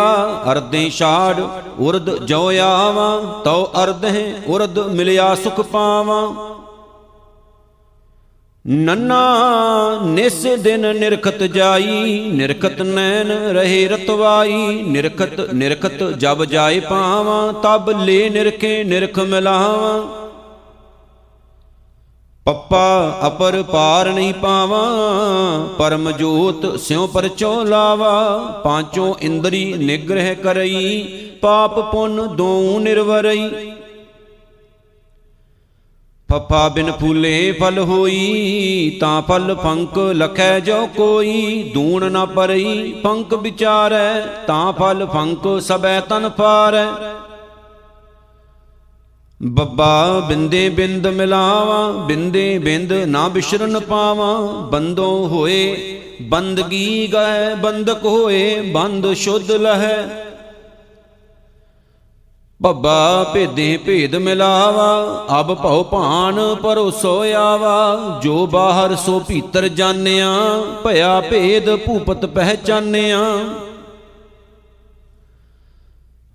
ਅਰਦੇ 0.51 0.89
ਛਾੜ 0.89 1.41
ਉਰਦ 1.79 2.25
ਜੋ 2.25 2.51
ਆਵਾ, 2.61 3.41
ਤਉ 3.43 3.65
ਅਰਦੇ 3.83 4.33
ਉਰਦ 4.47 4.79
ਮਿਲਿਆ 4.79 5.35
ਸੁਖ 5.35 5.61
ਪਾਵਾ। 5.61 6.54
ਨੰਨਾ 8.67 9.19
ਨਿਸ 10.05 10.43
ਦਿਨ 10.59 10.95
ਨਿਰਖਤ 10.95 11.43
ਜਾਈ, 11.43 12.29
ਨਿਰਖਤ 12.33 12.81
ਨੈਣ 12.81 13.27
ਰਹੇ 13.27 13.87
ਰਤਵਾਈ, 13.87 14.83
ਨਿਰਖਤ 14.87 15.53
ਨਿਰਖਤ 15.53 16.03
ਜਬ 16.03 16.45
ਜਾਏ 16.45 16.79
ਪਾਵਾਂ 16.79 17.53
ਤਬ 17.53 17.89
ਲੈ 17.89 18.29
ਨਿਰਖੇ 18.29 18.83
ਨਿਰਖ 18.83 19.19
ਮਿਲਾਵਾਂ। 19.19 20.01
ਪੱਪਾ 22.45 23.19
ਅਪਰ 23.27 23.63
ਪਾਰ 23.63 24.09
ਨਹੀਂ 24.09 24.33
ਪਾਵਾਂ, 24.33 24.89
ਪਰਮ 25.77 26.11
ਜੋਤ 26.11 26.79
ਸਿਉ 26.79 27.07
ਪਰਚੋ 27.07 27.63
ਲਾਵਾ। 27.63 28.37
ਪਾਂਚੋਂ 28.63 29.13
ਇੰਦਰੀ 29.21 29.73
ਨਿਗ੍ਰਹਿ 29.73 30.35
ਕਰਈ, 30.35 31.03
ਪਾਪ 31.41 31.91
ਪੁੰਨ 31.91 32.35
ਦੋ 32.35 32.79
ਨਿਰਵਰਈ। 32.79 33.49
ਫਫਾ 36.31 36.69
ਬਿਨ 36.69 36.91
ਫੂਲੇ 36.91 37.51
ਫਲ 37.51 37.79
ਹੋਈ, 37.79 38.97
ਤਾਂ 38.99 39.21
ਫਲ 39.21 39.55
ਪੰਕ 39.55 39.97
ਲਖੈ 39.97 40.59
ਜੋ 40.59 40.87
ਕੋਈ। 40.87 41.71
ਦੂਣ 41.73 42.11
ਨਾ 42.11 42.25
ਪਰਈ 42.25 42.93
ਪੰਕ 43.03 43.33
ਵਿਚਾਰੈ, 43.33 44.21
ਤਾਂ 44.47 44.73
ਫਲ 44.73 45.05
ਪੰਕ 45.05 45.47
ਸਬੈ 45.61 45.99
ਤਨ 45.99 46.29
ਪਾਰੈ 46.29 46.85
ਬੱਬਾ 49.41 50.19
ਬਿੰਦੇ 50.19 50.69
ਬਿੰਦ 50.69 51.07
ਮਿਲਾਵਾਂ, 51.07 51.93
ਬਿੰਦੇ 51.93 52.57
ਬਿੰਦ 52.59 52.93
ਨਾ 52.93 53.27
ਬਿਸ਼ਰਨ 53.27 53.79
ਪਾਵਾਂ। 53.79 54.61
ਬੰਦੋਂ 54.69 55.27
ਹੋਏ, 55.27 55.75
ਬੰਦਗੀ 56.21 57.09
ਗਏ, 57.13 57.55
ਬੰਦਕ 57.55 58.05
ਹੋਏ, 58.05 58.61
ਬੰਦ 58.61 59.13
ਸ਼ੁੱਧ 59.13 59.51
ਲਹੈ। 59.51 60.24
ਬੱਬਾ 62.65 63.23
ਭੇਦੇ 63.33 63.77
ਭੇਦ 63.77 64.15
ਮਿਲਾਵਾ, 64.15 65.25
ਅਬ 65.39 65.53
ਭਉ 65.53 65.83
ਭਾਨ 65.83 66.39
ਪਰੋਸੋ 66.55 67.19
ਆਵਾ। 67.37 68.19
ਜੋ 68.23 68.45
ਬਾਹਰ 68.45 68.95
ਸੋ 68.95 69.19
ਭੀਤਰ 69.19 69.67
ਜਾਣਿਆ, 69.67 70.31
ਭਇਆ 70.83 71.19
ਭੇਦ 71.21 71.69
ਭੂਪਤ 71.75 72.25
ਪਹਿਚਾਨਿਆ। 72.25 73.19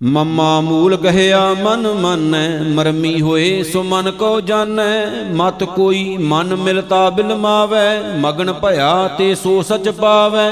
ਮਮਾ 0.03 0.61
ਮੂਲ 0.61 0.97
ਗਹਿਆ, 0.97 1.41
ਮਨ 1.55 1.89
ਮੰਨੈ, 1.95 2.49
ਮਰਮੀ 2.69 3.21
ਹੋਏ 3.21 3.63
ਸੋ 3.63 3.83
ਮਨ 3.83 4.11
ਕੋ 4.11 4.41
ਜਾਣੈ। 4.41 5.07
ਮਤ 5.33 5.65
ਕੋਈ 5.65 6.17
ਮਨ 6.17 6.57
ਮਿਲਤਾ 6.57 7.09
ਬਿਲਮਾਵੈ 7.11 8.01
ਮਗਨ 8.17 8.53
ਭਇਆ 8.53 9.09
ਤੇ 9.19 9.35
ਸੋ 9.35 9.63
ਸਚ 9.63 9.89
ਪਾਵੈ। 9.89 10.51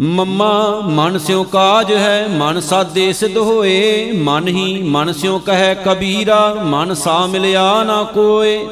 ਮੰਮਾ, 0.00 0.80
ਮਨ 0.84 1.18
ਸਿਉ 1.18 1.44
ਕਾਜ 1.44 1.92
ਹੈ, 1.92 2.28
ਮਨ 2.30 2.60
ਸਾਦੇ 2.60 3.12
ਸਿਧ 3.12 3.36
ਹੋਏ। 3.36 4.12
ਮਨ 4.12 4.48
ਹੀ 4.48 4.82
ਮਨ 4.82 5.12
ਸਿਉ 5.12 5.38
ਕਹੈ 5.38 5.74
ਕਬੀਰਾ, 5.74 6.56
ਮਨ 6.64 6.94
ਸਾ 6.94 7.26
ਮਿਲਿਆ 7.26 7.84
ਨਾ 7.84 8.02
ਕੋਏ। 8.02 8.66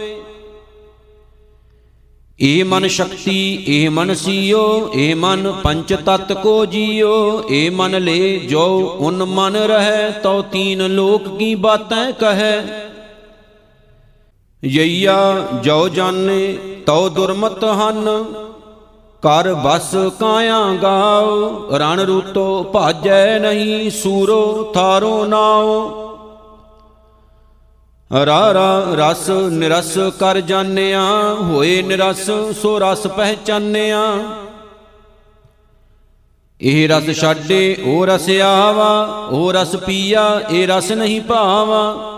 ਏ 2.42 2.62
ਮਨ 2.62 2.86
ਸ਼ਕਤੀ, 2.86 3.64
ਏ 3.68 3.88
ਮਨ 3.88 4.14
ਸੀਓ, 4.14 4.90
ਏ 4.94 5.14
ਮਨ 5.14 5.52
ਪੰਚ 5.64 5.94
ਤਤ 5.94 6.32
ਕੋ 6.32 6.66
ਜੀਓ। 6.66 7.44
ਏ 7.50 7.70
ਮਨ 7.70 8.02
ਲੈ 8.02 8.38
ਜੋ 8.38 8.96
ਉਨ 8.98 9.24
ਮਨ 9.24 9.56
ਰਹੈ, 9.56 10.10
ਤਉ 10.10 10.42
ਤੀਨ 10.42 10.86
ਲੋਕ 10.86 11.38
ਕੀ 11.38 11.54
ਬਾਤੈ 11.54 12.10
ਕਹੈ। 12.10 12.84
ਯਈਆ, 14.64 15.48
ਜੋ 15.62 15.88
ਜਾਣੇ, 15.88 16.58
ਤਉ 16.86 17.08
ਦੁਰਮਤ 17.08 17.64
ਹਨ। 17.64 18.04
ਕਰ 19.22 19.54
ਬਸ 19.54 19.96
ਕਾਇਆ 20.20 20.74
ਗਾਓ, 20.82 21.68
ਰਣ 21.72 22.00
ਰੂਤੋ 22.00 22.62
ਭਾਜੈ 22.62 23.38
ਨਹੀਂ 23.38 23.90
ਸੂਰੋ 23.90 24.72
ਥਾਰੋ 24.74 25.24
ਨਾਓ। 25.24 26.04
ਰਾ 28.26 28.54
ਰਾ 28.54 28.84
ਰਸ 28.92 29.30
ਨਿਰਸ 29.30 29.98
ਕਰ 30.20 30.40
ਜਾਣਿਆ, 30.40 31.02
ਹੋਏ 31.42 31.82
ਨਿਰਸ 31.82 32.30
ਸੋ 32.62 32.78
ਰਸ 32.78 33.06
ਪਹਿਚਾਨਿਆ। 33.06 34.02
ਇਹ 36.60 36.88
ਰਸ 36.88 37.20
ਛਾਡੇ, 37.20 37.76
ਉਹ 37.86 38.06
ਰਸ 38.06 38.30
ਆਵਾ, 38.30 39.04
ਉਹ 39.30 39.52
ਰਸ 39.52 39.76
ਪੀਆ, 39.76 40.40
ਇਹ 40.50 40.68
ਰਸ 40.68 40.92
ਨਹੀਂ 40.92 41.20
ਭਾਵਾ। 41.20 42.14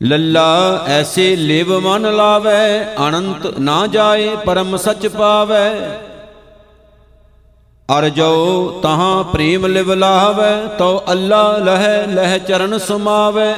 ਲੱਲਾ 0.00 0.84
ਐਸੇ 0.88 1.36
ਲਿਵ 1.36 1.80
ਮਨ 1.80 2.14
ਲਾਵੇ, 2.16 2.84
ਅਨੰਤ 3.08 3.46
ਨਾ 3.58 3.86
ਜਾਏ, 3.86 4.36
ਪਰਮ 4.36 4.76
ਸਚ 4.76 5.06
ਪਾਵੇ। 5.06 5.68
ਅਰ 7.88 8.08
ਜੋ 8.08 8.80
ਤਹਾਂ 8.82 9.24
ਪ੍ਰੇਮ 9.24 9.66
ਲਿਵ 9.66 9.92
ਲਾਵੇ 9.92 10.76
ਤੋ 10.78 11.02
ਅੱਲਾ 11.12 11.56
ਲਹਿ 11.58 12.06
ਲਹਿ 12.06 12.38
ਚਰਨ 12.38 12.78
ਸਮਾਵੇ। 12.78 13.54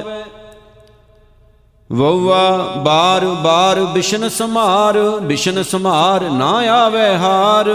ਵਉਆ 1.93 2.59
ਬਾਰ 2.77 3.25
ਬਾਰ 3.25 3.81
ਬਿਸ਼ਨ 3.85 4.29
ਸਮਾਰ 4.29 4.99
ਬਿਸ਼ਨ 5.23 5.63
ਸਮਾਰ 5.63 6.31
ਨਾ 6.31 6.53
ਆਵੇ 6.75 7.15
ਹਾਰ। 7.17 7.71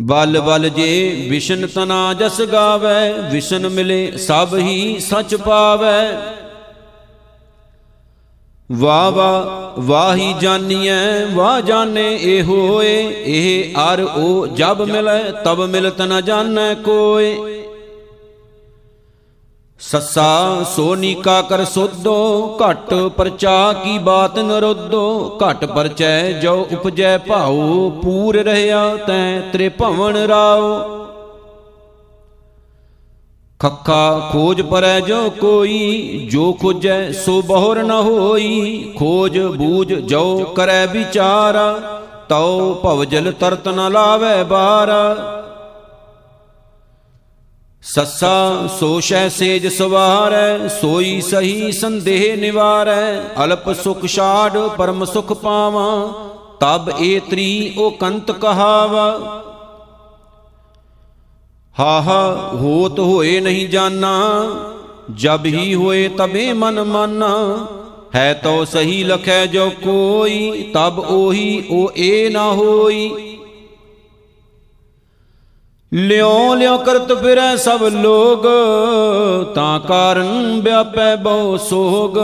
ਬਲ 0.00 0.40
ਬਲ 0.40 0.68
ਜੇ 0.68 1.26
ਵਿਸ਼ਨ 1.30 1.66
ਤਨਾ 1.66 2.14
ਜਸ 2.14 2.40
ਗਾਵੇ 2.42 3.12
ਵਿਸ਼ਨ 3.30 3.68
ਮਿਲੇ 3.68 4.16
ਸਭ 4.16 4.54
ਹੀ 4.54 4.98
ਸਚ 4.98 5.34
ਪਾਵੇ। 5.34 6.16
ਵਾ 8.70 9.10
ਵਾ 9.10 9.74
ਵਾਹੀ 9.78 10.32
ਜਾਣੀਐ 10.32 11.24
ਵਾ 11.34 11.60
ਜਾਣੇ 11.60 12.06
ਇਹ 12.14 12.42
ਹੋਏ 12.42 12.94
ਇਹ 13.24 13.74
ਅਰ 13.82 14.00
ਉਹ 14.00 14.46
ਜਬ 14.46 14.82
ਮਿਲੈ, 14.82 15.18
ਤਬ 15.44 15.64
ਮਿਲਤ 15.64 16.00
ਨ 16.02 16.20
ਜਾਣੈ 16.20 16.74
ਕੋਏ। 16.74 17.36
ਸੱਸਾ 19.80 20.64
ਸੋਨੀਕਾ 20.76 21.40
ਕਰ 21.42 21.64
ਸੋਧੋ 21.64 22.58
ਘਟ 22.60 22.94
ਪਰਚਾ 23.16 23.72
ਕੀ 23.72 23.98
ਬਾਤ 23.98 24.38
ਨਰੋਧੋ 24.38 25.38
ਘਟ 25.40 25.64
ਪਰਚੈ 25.64 26.32
ਜੋ 26.32 26.54
ਉਪਜੈ 26.72 27.16
ਭਾਉ, 27.18 27.90
ਪੂਰ 28.02 28.36
ਰਹਿਆ 28.36 28.96
ਤੈ 28.96 29.40
ਤ੍ਰਿਭਵਨ 29.52 30.16
ਰਾਓ। 30.16 31.01
ਖੱਖਾ 33.62 34.30
ਖੋਜ 34.32 34.60
ਪਰੈ 34.62 35.00
ਜੋ 35.00 35.30
ਕੋਈ, 35.30 36.28
ਜੋ 36.30 36.52
ਖੋਜੈ 36.52 37.12
ਸੋ 37.12 37.42
ਬਹੁਰ 37.42 37.82
ਨ 37.82 37.90
ਹੋਈ। 37.90 38.94
ਖੋਜ 38.98 39.38
ਬੂਝ 39.38 39.92
ਜੋ 39.92 40.38
ਕਰੈ 40.56 40.86
ਵਿਚਾਰ, 40.86 41.58
ਤਉ 42.28 42.74
ਭਵਜਲ 42.74 43.32
ਤਰਤ 43.32 43.68
ਨ 43.68 43.90
ਲਾਵੇ 43.92 44.42
ਬਾਰ। 44.44 44.90
ਸੱਸਾ 47.84 48.66
ਸੋਸ਼ੈ 48.80 49.28
ਸੇਜ 49.28 49.66
ਸਵਾਰੈ, 49.66 50.68
ਸੋਈ 50.68 51.20
ਸਹੀ 51.20 51.72
ਸੰਦੇਹ 51.72 52.36
ਨਿਵਾਰੈ। 52.36 53.20
ਅਲਪ 53.44 53.72
ਸੁਖ 53.72 54.06
ਛਾੜ 54.06 54.58
ਪਰਮ 54.68 55.04
ਸੁਖ 55.04 55.32
ਪਾਵਾਂ, 55.32 56.08
ਤਬ 56.60 56.90
ਏਤਰੀ 57.00 57.74
ਉਹ 57.78 57.90
ਕੰਤ 57.90 58.30
ਕਹਾਵਾ। 58.32 59.08
ਹਾ 61.80 62.02
ਹਾ 62.02 62.50
ਹੋਤ 62.54 62.98
ਹੋਏ 62.98 63.40
ਨਹੀਂ 63.40 63.68
ਜਾਣਾ 63.68 64.46
ਜਬ 65.14 65.46
ਹੀ 65.46 65.74
ਹੋਏ 65.74 66.08
ਤਬੇ 66.08 66.52
ਮਨ 66.52 66.82
ਮਾਨਾ। 66.84 67.66
ਹੈ 68.16 68.32
ਤੋ 68.34 68.64
ਸਹੀ 68.64 69.04
ਲਖੈ 69.04 69.46
ਜੋ 69.46 69.70
ਕੋਈ, 69.70 70.70
ਤਬ 70.74 70.98
ਉਹੀ 70.98 71.64
ਉਹ 71.70 71.92
ਏ 71.96 72.28
ਨਾ 72.28 72.52
ਹੋਈ। 72.52 73.38
ਲਿਉ 75.92 76.54
ਲਿਉ 76.54 76.78
ਕਰਤ 76.78 77.12
ਫਿਰੈ 77.12 77.56
ਸਭ 77.56 77.82
ਲੋਗ, 77.82 78.46
ਤਾਂ 79.54 79.80
ਕਾਰਨ 79.80 80.60
ਵਿਆਪੈ 80.64 81.16
ਬਹੁ 81.16 81.56
ਸੋਗ। 81.56 82.18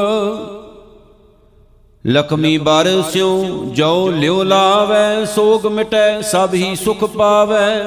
ਲਖਮੀ 2.06 2.58
ਬਰ 2.58 3.02
ਸਿਉ, 3.12 3.64
ਜੋ 3.64 4.08
ਲਿਉ 4.08 4.42
ਲਾਵੈ, 4.42 5.24
ਸੋਗ 5.24 5.66
ਮਿਟੈ 5.66 6.20
ਸਭ 6.20 6.50
ਹੀ 6.54 6.76
ਸੁਖ 6.76 7.04
ਪਾਵੈ। 7.04 7.86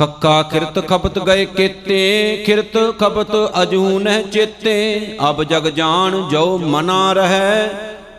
ਖੱਕਾ 0.00 0.42
ਕਿਰਤ 0.42 0.78
ਖਪਤ 0.88 1.18
ਗਏ 1.18 1.44
ਕੀਤੇ, 1.46 2.42
ਕਿਰਤ 2.46 2.76
ਖਪਤ 3.00 3.34
ਅਜੂ 3.62 3.98
ਨਹਿ 3.98 4.22
ਚੇਤੇ। 4.22 5.16
ਅਬ 5.30 5.42
ਜਗ 5.42 5.68
ਜਾਣ 5.68 6.16
ਜੋ 6.28 6.58
ਮਨਾ 6.58 7.12
ਰਹੈ, 7.12 7.68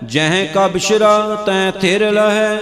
ਜਹ 0.03 0.45
ਕਾ 0.53 0.67
ਬਿਸ਼ਰਾ 0.67 1.35
ਤੈ 1.45 1.71
ਥਿਰ 1.71 2.09
ਲਹੈ। 2.11 2.59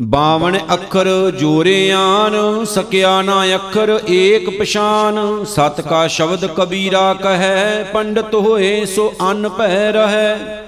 ਬਾਵਨ 0.00 0.58
ਅੱਖਰ 0.74 1.08
ਜੋਰਿਆਨ 1.30 2.64
ਸਕਿਆ 2.64 3.20
ਨਾ 3.22 3.44
ਅੱਖਰ 3.54 3.98
ਏਕ 4.08 4.50
ਪਛਾਨ। 4.58 5.44
ਸਤ 5.44 5.80
ਕਾ 5.80 6.06
ਸ਼ਬਦ 6.06 6.46
ਕਬੀਰਾ 6.46 7.14
ਕਹੈ, 7.14 7.82
ਪੰਡਤ 7.92 8.34
ਹੋਏ 8.34 8.84
ਸੋ 8.84 9.12
ਅਨ 9.30 9.48
ਭੈ 9.48 9.90
ਰਹੈ। 9.92 10.61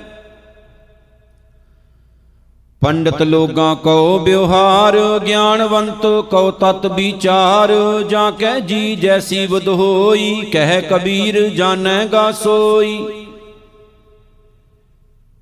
ਪੰਡਤ 2.85 3.23
ਲੋਗਾਂ 3.23 3.75
ਕੋ 3.77 4.19
ਬਿਵਹਾਰ 4.19 4.97
ਗਿਆਨਵੰਤ 5.19 6.07
ਕੋ 6.31 6.51
ਤਤ 6.51 6.87
ਵਿਚਾਰ, 6.87 7.73
ਜਾਂ 8.09 8.31
ਕਹਿ 8.33 8.61
ਜੀ 8.61 8.97
ਜੈਸੀ 8.97 9.47
ਬੁਧ 9.47 9.69
ਹੋਈ, 9.69 10.51
ਕਹਿ 10.53 10.83
ਕਬੀਰ 10.83 11.49
ਜਾਣੈਗਾ 11.49 12.31
ਸੋਈ। 12.33 12.99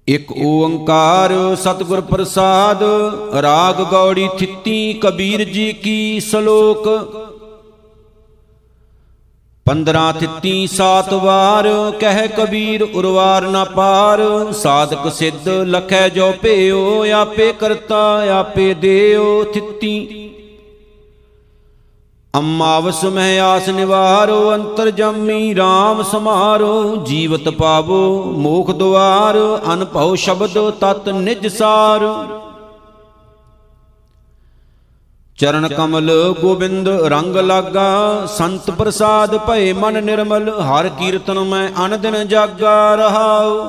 ਇਕ 0.08 0.32
ਓੰਕਾਰ 0.44 1.32
ਸਤਿਗੁਰ 1.56 2.00
ਪ੍ਰਸਾਦ, 2.00 2.82
ਰਾਗ 3.42 3.82
ਗੌੜੀ 3.90 4.28
ਥਿੱਤੀ 4.38 4.92
ਕਬੀਰ 4.92 5.44
ਜੀ 5.44 5.72
ਕੀ 5.72 6.20
ਸ਼ਲੋਕ। 6.20 6.88
15 9.66 10.12
ਤਿੱਤੀ 10.12 10.66
ਸਾਤ 10.66 11.12
ਵਾਰ 11.14 11.66
ਕਹਿ 12.00 12.28
ਕਬੀਰ 12.28 12.82
ਉਰਵਾਰ 12.82 13.42
ਨਾ 13.42 13.64
ਪਾਰ, 13.64 14.20
ਸਾਧਕ 14.52 15.12
ਸਿੱਧ 15.12 15.48
ਲਖੈ 15.48 16.08
ਜੋ 16.08 16.32
ਭਿਓ 16.42 17.04
ਆਪੇ 17.12 17.52
ਕਰਤਾ, 17.52 18.00
ਆਪੇ 18.38 18.74
ਦੇਓ 18.74 19.44
ਤਿੱਤੀ 19.44 20.28
ਅਮਾਵਸ 22.34 23.04
ਮਹਿ 23.04 23.38
ਆਸ 23.40 23.68
ਨਿਵਾਰੋ, 23.68 24.54
ਅੰਤਰ 24.54 24.90
ਜਮੀ 24.90 25.54
RAM 25.54 26.02
ਸਮਾਰੋ, 26.02 26.96
ਜੀਵਤ 26.96 27.48
ਪਾਵੋ 27.48 28.22
ਮੋਖ 28.36 28.70
ਦੁਆਰ, 28.70 29.38
ਅਨਭਉ 29.72 30.14
ਸ਼ਬਦ 30.14 30.58
ਤਤ 30.80 31.08
ਨਿਜ 31.08 31.46
ਸਾਰ। 31.46 32.06
ਚਰਨ 35.42 35.68
ਕਮਲ 35.68 36.10
ਗੋਬਿੰਦ 36.40 36.88
ਰੰਗ 36.88 37.36
ਲਾਗਾ, 37.36 38.26
ਸੰਤ 38.26 38.70
ਪ੍ਰਸਾਦ 38.70 39.36
ਭਏ 39.36 39.72
ਮਨ 39.72 40.04
ਨਿਰਮਲ, 40.04 40.48
ਹਰ 40.60 40.88
ਕੀਰਤਨ 40.88 41.38
ਮੈਂ 41.38 41.68
ਅਨ 41.84 42.00
ਦਿਨ 42.00 42.28
ਜਾਗਾ 42.28 42.94
ਰਹਾਉ। 42.94 43.66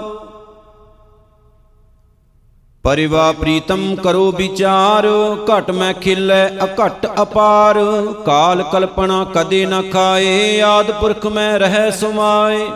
ਪਰਿਵਾ 2.83 3.31
ਪ੍ਰੀਤਮ 3.31 3.95
ਕਰੋ 3.95 4.31
ਵਿਚਾਰ, 4.31 5.07
ਘਟ 5.49 5.71
ਮੈਂ 5.71 5.93
ਖਿਲੈ 5.93 6.47
ਅਘਟ 6.63 7.07
ਅਪਾਰ, 7.21 7.79
ਕਾਲ 8.25 8.63
ਕਲਪਨਾ 8.63 9.23
ਕਦੇ 9.33 9.65
ਨ 9.65 9.81
ਖਾਏ, 9.91 10.61
ਆਦ 10.61 10.91
ਪੁਰਖ 10.91 11.25
ਮੈਂ 11.27 11.59
ਰਹਿ 11.59 11.91
ਸਮਾਏ। 11.91 12.67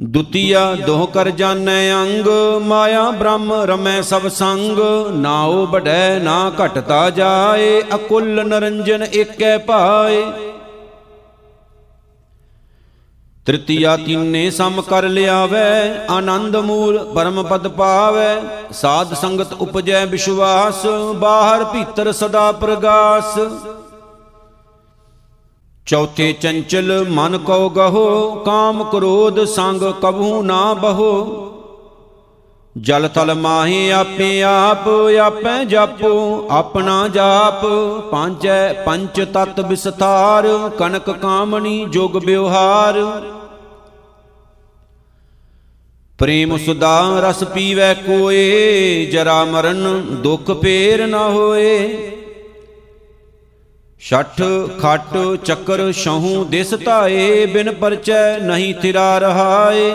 ਦੁਤੀਆ 0.00 0.74
ਦੋਹ 0.74 1.06
ਕਰ 1.06 1.30
ਜਾਣੈ 1.30 1.92
ਅੰਗ, 1.92 2.28
ਮਾਇਆ 2.62 3.10
ਬ੍ਰਹਮ 3.10 3.52
ਰਮੈ 3.52 4.00
ਸਭ 4.00 4.28
ਸੰਗ। 4.28 4.78
ਨਾਉ 5.12 5.66
ਬੜੈ 5.66 6.18
ਨਾ 6.18 6.52
ਘਟਤਾ 6.64 7.10
ਜਾਏ, 7.10 7.82
ਅਕੁੱਲ 7.94 8.46
ਨਰੰਜਨ 8.46 9.06
ਏਕੈ 9.14 9.58
ਪਾਏ। 9.58 10.22
ਤ੍ਰਿਤੀਆ 13.46 13.96
ਤੀਨੇ 13.96 14.50
ਸਮ 14.50 14.80
ਕਰ 14.80 15.02
ਲਿਆਵੈ, 15.02 16.06
ਆਨੰਦ 16.10 16.56
ਮੂਲ 16.56 16.98
ਪਰਮ 17.14 17.42
ਪਦ 17.42 17.68
ਪਾਵੈ। 17.68 18.40
ਸਾਧ 18.72 19.14
ਸੰਗਤ 19.14 19.52
ਉਪਜੈ 19.52 20.04
ਵਿਸ਼ਵਾਸ, 20.06 20.86
ਬਾਹਰ 21.16 21.64
ਭੀਤਰ 21.64 22.12
ਸਦਾ 22.12 22.52
ਪ੍ਰਗਾਸ। 22.52 23.38
ਚੌਥੇ 25.88 26.32
ਚੰਚਲ, 26.32 27.06
ਮਨ 27.10 27.38
ਕੋ 27.38 27.68
ਗਹੋ, 27.70 28.34
ਕਾਮ 28.34 28.84
ਕ੍ਰੋਧ 28.84 29.44
ਸੰਗ 29.44 29.82
ਕਬਹੂ 30.02 30.42
ਨਾ 30.42 30.74
ਬਹੋ। 30.74 31.54
ਜਲ 32.78 33.08
ਤਲ 33.08 33.34
ਮਾਹੀ 33.34 33.90
ਆਪੇ 33.90 34.42
ਆਪ, 34.42 34.88
ਆਪੈ 35.22 35.64
ਜਾਪੋ, 35.64 36.46
ਆਪਣਾ 36.50 37.08
ਜਾਪ। 37.08 37.64
ਪਾਂਚੈ 38.10 38.72
ਪੰਚ 38.72 39.20
ਤਤ 39.20 39.60
ਵਿਸਥਾਰ, 39.60 40.70
ਕਨਕ 40.78 41.10
ਕਾਮਣੀ 41.10 41.84
ਜੁਗ 41.84 42.10
ਬਿਵਹਾਰ 42.10 43.22
ਪ੍ਰੇਮ 46.18 46.56
ਸੁਦਾ 46.56 47.20
ਰਸ 47.20 47.44
ਪੀਵੈ 47.44 47.94
ਕੋਏ, 47.94 49.06
ਜਰਾ 49.06 49.44
ਮਰਨ 49.44 50.00
ਦੁਖ 50.22 50.50
ਪੇਰ 50.50 51.06
ਨਾ 51.06 51.28
ਹੋਏ। 51.28 52.07
ਛਠ, 54.00 54.42
ਖਟ, 54.80 55.16
ਚੱਕਰ 55.44 55.92
ਸ਼ਹੂ 55.92 56.44
ਦਿਸ 56.44 56.74
ਧਾਏ, 56.84 57.46
ਬਿਨ 57.46 57.72
ਪਰਚੈ 57.72 58.38
ਨਹੀਂ 58.38 58.74
ਥਿਰਾ 58.74 59.18
ਰਹਾਏ। 59.18 59.92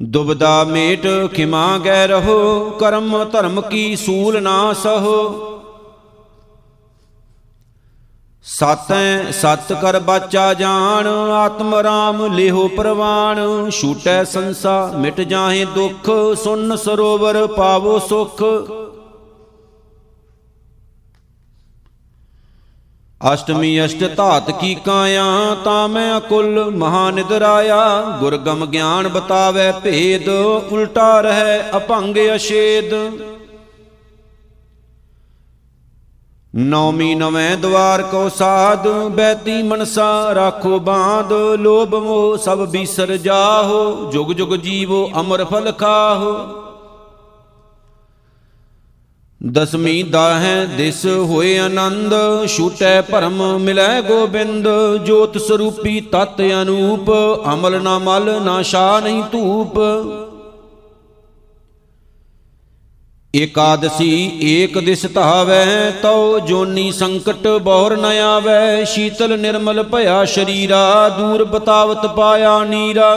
ਦੁਬਦਾ 0.00 0.64
ਮੇਟ, 0.64 1.06
ਖਿਮਾ 1.34 1.78
ਗੈ 1.78 2.06
ਰਹੋ, 2.06 2.70
ਕਰਮ 2.70 3.24
ਧਰਮ 3.24 3.60
ਕੀ 3.60 3.96
ਸੂਲ 3.96 4.42
ਨਾ 4.42 4.72
ਸਹੋ। 4.72 5.46
ਸਤੈ 8.44 9.30
ਸਤ 9.32 9.72
ਕਰ 9.72 9.98
ਬਾਚਾ 10.00 10.54
ਜਾਣ, 10.54 11.06
ਆਤਮ 11.32 11.74
ਰਾਮ 11.74 12.26
ਲਿਹੋ 12.34 12.68
ਪ੍ਰਵਾਨ 12.68 13.70
ਛੂਟੈ 13.70 14.24
ਸੰਸਾ 14.24 14.92
ਮਿਟ 14.96 15.20
ਜਾਹੇ 15.20 15.64
ਦੁਖ, 15.64 16.10
ਸੁਨ 16.36 16.76
ਸਰੋਵਰ 16.76 17.46
ਪਾਵੋ 17.46 17.98
ਸੁਖ। 17.98 18.42
ਅਸ਼ਟਮੀ 23.20 23.84
ਅਸ਼ਟ 23.84 24.04
ਧਾਤ 24.16 24.50
ਕੀ 24.50 24.74
ਕਾਇਆ, 24.74 25.24
ਤਾਂ 25.64 25.88
ਮੈਂ 25.88 26.16
ਅਕੁਲ 26.18 26.70
ਮਹਾ 26.70 27.10
ਨਿਦਰਾਇਆ 27.10 27.80
ਗੁਰਗਮ 28.20 28.64
ਗਿਆਨ 28.66 29.08
ਬਤਾਵੇ 29.08 29.70
ਭੇਦ, 29.82 30.28
ਉਲਟਾ 30.72 31.20
ਰਹਿ 31.20 31.58
ਅਭੰਗ 31.76 32.16
ਅਸ਼ੇਦ 32.36 32.94
ਨੌਮੀ 36.54 37.14
ਨਵੇਂ 37.14 37.56
ਦਵਾਰ 37.56 38.02
ਕੋ 38.02 38.28
ਸਾਧ 38.28 38.88
ਬੈਤੀ 39.10 39.62
ਮਨਸਾ 39.62 40.34
ਰਾਖੋ 40.34 40.78
ਬਾਂਧ। 40.78 41.32
ਲੋਭ 41.60 41.94
ਮੋਹ 41.94 42.36
ਸਭ 42.36 42.64
ਬੀਸਰ 42.68 43.16
ਜਾਹੋ, 43.16 44.10
ਜੁਗ 44.12 44.32
ਜੁਗ 44.32 44.54
ਜੀਵੋ 44.56 45.10
ਅਮਰ 45.20 45.44
ਫਲ 45.44 45.72
ਖਾਹੋ। 45.72 46.32
ਦਸਮੀ 49.40 50.02
ਦਾਹੈ 50.02 50.64
ਦਿਸ 50.66 51.04
ਹੋਏ 51.06 51.56
ਆਨੰਦ, 51.58 52.14
ਛੂਟੈ 52.46 53.00
ਭਰਮ 53.00 53.58
ਮਿਲੈ 53.58 54.00
ਗੋਬਿੰਦ। 54.00 54.68
ਜੋਤ 55.04 55.38
ਸਰੂਪੀ 55.38 56.00
ਤਤ 56.00 56.40
ਅਨੂਪ, 56.62 57.10
ਅਮਲ 57.54 57.82
ਨਾ 57.82 57.98
ਮਲ, 57.98 58.40
ਨਾ 58.42 58.60
ਸ਼ਾ 58.62 59.00
ਨਹੀਂ 59.00 59.22
ਧੂਪ। 59.32 59.78
ਏਕਾਦਸੀ 63.34 64.38
ਏਕ 64.42 64.78
ਦਿਸ 64.78 65.06
ਧਾਵੈ, 65.06 65.90
ਤਉ 66.02 66.38
ਜੋਨੀ 66.38 66.90
ਸੰਕਟ 66.92 67.46
ਬੌਰ 67.62 67.96
ਨ 67.96 68.04
ਆਵੈ। 68.04 68.84
ਸ਼ੀਤਲ 68.84 69.38
ਨਿਰਮਲ 69.38 69.82
ਭਇਆ 69.82 70.24
ਸ਼ਰੀਰਾ, 70.24 71.08
ਦੂਰ 71.08 71.44
ਬਤਾਵਤ 71.44 72.06
ਪਾਇਆ 72.06 72.58
ਨੀਰਾ। 72.64 73.14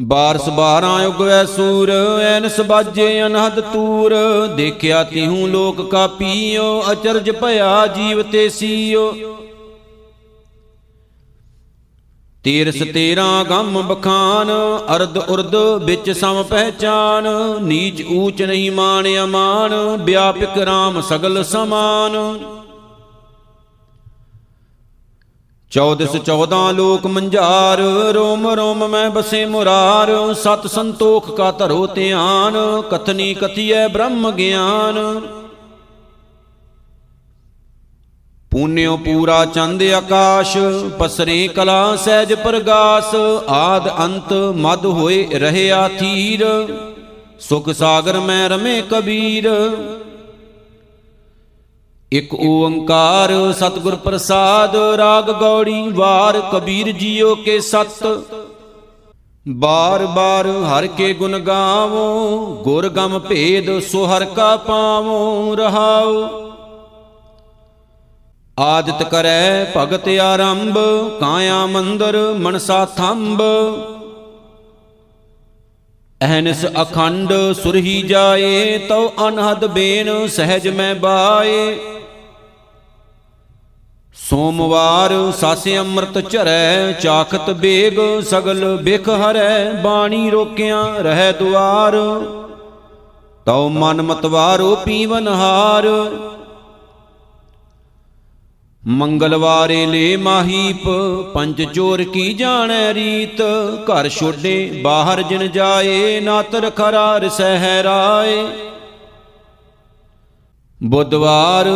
ਬਾਰਸ 0.00 0.48
ਬਾਰਾਂ 0.48 1.06
ਉਗਵੈ 1.06 1.44
ਸੂਰ, 1.44 1.90
ਐਨਸ 2.22 2.60
ਬਾਜੇ 2.60 3.26
ਅਨਹਦ 3.26 3.60
ਤੂਰ। 3.60 4.14
ਦੇਖਿਆ 4.56 5.04
ਤਿਹੂ 5.04 5.46
ਲੋਕ 5.46 5.90
ਕਾ 5.90 6.06
ਪੀਓ 6.06 6.84
ਅਚਰਜ 6.92 7.30
ਭਇਆ 7.30 7.86
ਜੀਵ 7.86 8.22
ਤੇ 8.22 8.48
ਸੀਓ। 8.48 9.14
ਤੀਰਸ 12.44 12.82
ਤੇਰਾ 12.94 13.42
ਗੰਮ 13.42 13.82
ਬਖਾਨ, 13.82 14.50
ਅਰਧ 14.96 15.16
ਉਰਦ 15.16 15.56
ਵਿੱਚ 15.84 16.10
ਸਮ 16.10 16.42
ਪਹਿਚਾਨ। 16.42 17.24
ਨੀਚ 17.62 18.04
ਊਚ 18.12 18.42
ਨਹੀਂ 18.42 18.70
ਮਾਨ 18.70 19.06
ਅਮਾਨ 19.24 19.74
ਵਿਆਪਕ 20.04 20.58
RAM 20.58 21.00
ਸਗਲ 21.02 21.44
ਸਮਾਨ। 21.44 22.12
ਚੌਦਸ 25.72 26.16
ਚੌਦਾਂ 26.16 26.72
ਲੋਕ 26.72 27.06
ਮੰਝਾਰ, 27.06 27.80
ਰੋਮ 28.14 28.46
ਰੋਮ 28.48 28.86
ਮੈਂ 28.88 29.08
ਬਸੇ 29.10 29.44
ਮੁਰਾਰ, 29.46 30.10
ਸਤ 30.34 30.66
ਸੰਤੋਖ 30.66 31.30
ਕਾ 31.36 31.50
ਧਰੋ 31.50 31.86
ਧਿਆਨ, 31.86 32.54
ਕਥਨੀ 32.90 33.34
ਕਥੀਐ 33.34 33.88
ਬ੍ਰਹਮ 33.88 34.30
ਗਿਆਨ। 34.30 35.20
ਪੂਨਿਓ 38.50 38.96
ਪੂਰਾ 38.96 39.44
ਚੰਦ 39.44 39.82
ਆਕਾਸ਼, 39.82 40.56
ਪਸਰੇ 40.98 41.48
ਕਲਾ 41.48 41.96
ਸਹਿਜ 41.96 42.32
ਪ੍ਰਗਾਸ, 42.34 43.14
ਆਦ 43.48 43.88
ਅੰਤ 43.98 44.32
ਮਦ 44.56 44.86
ਹੋਏ 44.86 45.26
ਰਹਿਆ 45.32 45.88
ਥੀਰ 45.88 46.46
ਸੁਖ 47.40 47.70
ਸਾਗਰ 47.70 48.20
ਮੈਂ 48.20 48.48
ਰਮੇ 48.48 48.80
ਕਬੀਰ। 48.90 49.50
ਇਕ 52.12 52.34
ਓੰਕਾਰ 52.34 53.32
ਸਤਿਗੁਰ 53.52 53.94
ਪ੍ਰਸਾਦ, 53.96 54.76
ਰਾਗ 54.96 55.30
ਗੌੜੀ 55.30 55.88
ਵਾਰ 55.88 56.40
ਕਬੀਰ 56.52 56.90
ਜੀਓ 56.92 57.34
ਕੇ 57.34 57.58
ਸਤ। 57.60 58.04
ਬਾਰ 59.46 60.04
ਬਾਰ 60.06 60.46
ਹਰ 60.46 60.86
ਕੇ 60.86 61.12
ਗੁਣ 61.14 61.38
ਗਾਵੋ, 61.38 62.36
ਗੁਰ 62.64 62.88
ਗਮ 62.88 63.18
ਭੇਦ 63.18 63.70
ਸੋ 63.80 64.04
ਹਰ 64.06 64.24
ਕਾ 64.24 64.56
ਪਾਵੋ, 64.56 65.54
ਰਹਾਓ। 65.54 66.28
ਆਦਿਤ 68.58 69.02
ਕਰੈ 69.02 69.64
ਭਗਤ 69.76 70.08
ਆਰੰਭ, 70.22 70.78
ਕਾਇਆ 71.20 71.64
ਮੰਦਰ 71.66 72.16
ਮਨਸਾ 72.38 72.84
ਥੰਬ 72.96 73.42
ਅਹਨਸ 76.20 76.64
ਅਖੰਡ 76.82 77.32
ਸੁਰਹੀ 77.62 78.00
ਜਾਏ, 78.02 78.78
ਤਉ 78.78 79.10
ਅਨਹਦ 79.28 79.66
ਬੇਨ 79.66 80.26
ਸਹਿਜ 80.28 80.68
ਮੈਂ 80.68 80.94
ਬਾਏ। 80.94 81.76
ਸੋਮਵਾਰ 84.16 85.32
ਸਾਸ 85.40 85.66
ਅੰਮ੍ਰਿਤ 85.78 86.30
ਝਰੈ 86.30 86.92
ਚਾਖਤ 86.92 87.50
ਬੇਗ 87.50 88.22
ਸਗਲ 88.22 88.78
ਬਿਖ 88.82 89.08
ਹਰੈ, 89.08 89.72
ਬਾਣੀ 89.72 90.30
ਰੋਕਿਆ 90.30 90.96
ਰਹਿ 90.98 91.32
ਦੁਆਰ। 91.32 91.92
ਤਉ 93.46 93.68
ਮਨ 93.68 94.02
ਮਤਵਾਰੋ 94.02 94.76
ਪੀਵਨ 94.76 95.28
ਹਾਰ। 95.28 95.86
ਮੰਗਲਵਾਰੇ 98.86 99.86
ਲੈ 99.86 100.18
ਮਾਹੀਪ, 100.18 100.88
ਪੰਜ 101.34 101.62
ਚੋਰ 101.62 102.04
ਕੀ 102.04 102.32
ਜਾਣੈ 102.34 102.94
ਰੀਤ? 102.94 103.42
ਘਰ 103.84 104.08
ਛੋਡੇ 104.08 104.80
ਬਾਹਰ 104.82 105.22
ਜਿਨ 105.22 105.50
ਜਾਏ 105.50 106.20
ਨਾਤਰ 106.20 106.70
ਖਰਾ 106.70 107.18
ਰਸਹਿ 107.18 107.82
ਰਾਏ 107.82 108.46
ਬੁੱਧਵਾਰ, 110.80 111.66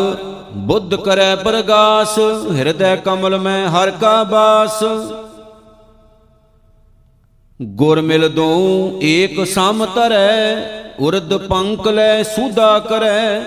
ਬੁੱਧ 0.52 0.94
ਕਰੈ 0.94 1.34
ਪ੍ਰਗਾਸ, 1.36 2.18
ਹਿਰਦੈ 2.52 2.96
ਕਮਲ 2.96 3.38
ਮੈਂ 3.38 3.68
ਹਰ 3.68 3.90
ਕਾ 3.90 4.24
ਬਾਸ। 4.24 4.82
ਗੁਰ 7.62 8.00
ਮਿਲ 8.00 8.28
ਦੋ 8.28 8.50
ਏਕ 9.02 9.44
ਸਮ 9.46 9.86
ਤਰੈ 9.86 10.54
ਉਰਦ 11.00 11.36
ਪੰਕ 11.36 11.88
ਲੈ 11.88 12.22
ਸੁਦਾ 12.22 12.78
ਕਰੈ। 12.78 13.40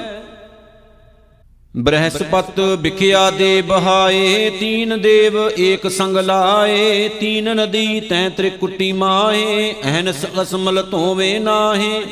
ਬ੍ਰਹਸਪਤ 1.77 2.59
ਵਿਖਿਆ 2.59 3.29
ਦੇ 3.31 3.61
ਬਹਾਏ, 3.61 4.49
ਤੀਨ 4.49 5.01
ਦੇਵ 5.01 5.37
ਏਕ 5.59 5.87
ਸੰਗ 5.87 6.17
ਲਾਏ। 6.17 7.07
ਤੀਨ 7.09 7.55
ਨਦੀ 7.55 7.99
ਤੈ 7.99 8.29
ਤ੍ਰਿਕੁਟੀ 8.29 8.91
ਮਾਹੇ 8.91 9.73
ਅਹਨਸ 9.85 10.25
ਅਸਮਲ 10.41 10.83
ਧੋਵੇ 10.83 11.39
ਨਾਹੇ। 11.39 12.03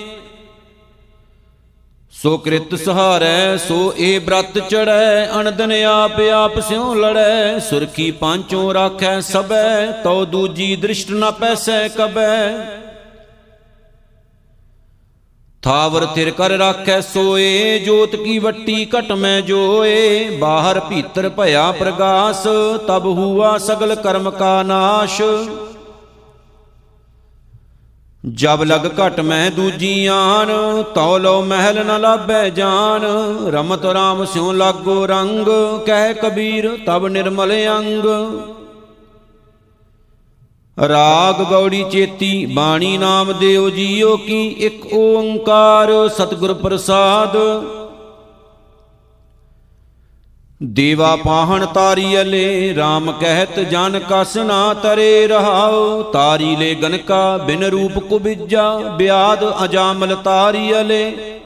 ਸੋ 2.24 2.38
ਕ੍ਰਿਤ 2.38 2.74
ਸਹਾਰੈ, 2.76 3.58
ਸੋ 3.58 3.94
ਏ 3.98 4.18
ਬ੍ਰਤ 4.20 4.58
ਚੜੈ 4.70 5.26
ਅਨਦਨ 5.40 5.72
ਆਪ 5.84 6.20
ਆਪ 6.34 6.60
ਸਿਉ 6.60 6.94
ਲੜੈ। 6.94 7.60
ਸੁਰਖੀ 7.60 8.10
ਪਾਂਚੋਂ 8.12 8.74
ਰਾਖੈ 8.74 9.20
ਸਬੈ 9.22 9.86
ਤਉ 10.04 10.26
ਦੂਜੀ 10.26 10.76
ਦ੍ਰਿਸ਼ਟ 10.76 11.12
ਨ 11.12 11.32
ਪੈਸੈ 11.32 11.88
ਕਬੈ। 11.88 12.36
ਥਾਵਰ 15.64 16.06
ਥਿਰ 16.06 16.30
ਕਰ 16.32 16.52
ਰਾਖੈ 16.52 17.00
ਸੋਏ, 17.02 17.80
ਜੋਤ 17.80 18.16
ਕੀ 18.16 18.38
ਵੱਟੀ 18.40 18.86
ਘਟ 18.86 19.12
ਮੈਂ 19.14 19.42
ਜੋਏ। 19.42 20.30
ਬਾਹਰ 20.40 20.80
ਭੀਤਰ 20.80 21.30
ਭਇਆ 21.30 21.72
ਪ੍ਰਗਾਸ, 21.72 22.44
ਤਬ 22.88 23.06
ਹੂਆ 23.08 23.58
ਸਗਲ 23.58 23.96
ਕਰਮ 23.96 24.30
ਕਾ 24.30 24.62
ਨਾਸ਼। 24.64 25.22
ਜਬ 28.24 28.64
ਲਗ 28.64 28.86
ਘਟ 28.98 29.20
ਮੈਂ 29.20 29.52
ਦੂਜੀ 29.52 30.06
ਆਨ 30.06 30.48
ਤਉ 30.96 31.18
ਲੋ 31.18 31.42
ਮਹਿਲ 31.42 31.86
ਨ 31.86 32.00
ਲਾਭੈ 32.02 32.50
ਜਾਨ। 32.50 33.06
ਰਮਤ 33.48 33.86
ਰਾਮ 33.86 34.24
ਸਿਉ 34.26 34.52
ਲਾਗੋ 34.52 35.06
ਰੰਗ, 35.08 35.48
ਕਹਿ 35.86 36.14
ਕਬੀਰ 36.14 36.70
ਤਬ 36.86 37.08
ਨਿਰਮਲ 37.08 37.54
ਅੰਗ। 37.78 38.06
ਰਾਗ 40.78 41.42
ਗੌੜੀ 41.50 41.84
ਚੇਤੀ, 41.92 42.46
ਬਾਣੀ 42.46 42.98
ਨਾਮ 42.98 43.32
ਦੇਉ 43.32 43.70
ਜੀਓ 43.70 44.16
ਕੀ 44.18 44.48
ਇੱਕ 44.48 44.94
ਓੰਕਾਰ। 44.94 45.92
ਸਤਿਗੁਰ 46.10 46.54
ਪ੍ਰਸਾਦ 46.54 47.38
ਦੇਵਾ 50.64 51.16
ਪਾਹਣ 51.16 51.66
ਤਾਰੀਅਲੇ 51.66 52.76
RAM 52.78 53.12
ਕਹਿਤ 53.20 53.60
ਜਨ 53.60 54.00
ਕਸ 54.10 54.36
ਨਾ 54.38 54.74
ਤਰੇ 54.74 55.28
ਰਹਾਉ। 55.28 56.04
ਤਾਰੀ 56.04 56.56
ਲੈ 56.56 56.74
ਗਨਕਾ 56.74 57.38
ਬਿਨ 57.38 57.64
ਰੂਪ 57.64 57.98
ਕੁਬਿਜਾ, 58.00 58.78
ਬਿਆਦ 58.98 59.44
ਅਜਾਮਲ 59.66 60.16
ਤਾਰੀਅਲੇ 60.16 61.40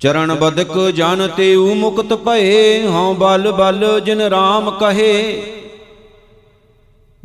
ਚਰਨ 0.00 0.34
ਬਦਕ 0.34 0.78
ਜਨ 0.90 1.28
ਤੇਉ 1.36 1.74
ਮੁਕਤ 1.74 2.14
ਭਏ, 2.14 2.86
ਹਉ 2.86 3.14
ਬਲ 3.14 3.52
ਬਲ 3.52 4.00
ਜਿਨ 4.00 4.20
RAM 4.20 4.70
ਕਹੇ। 4.80 5.42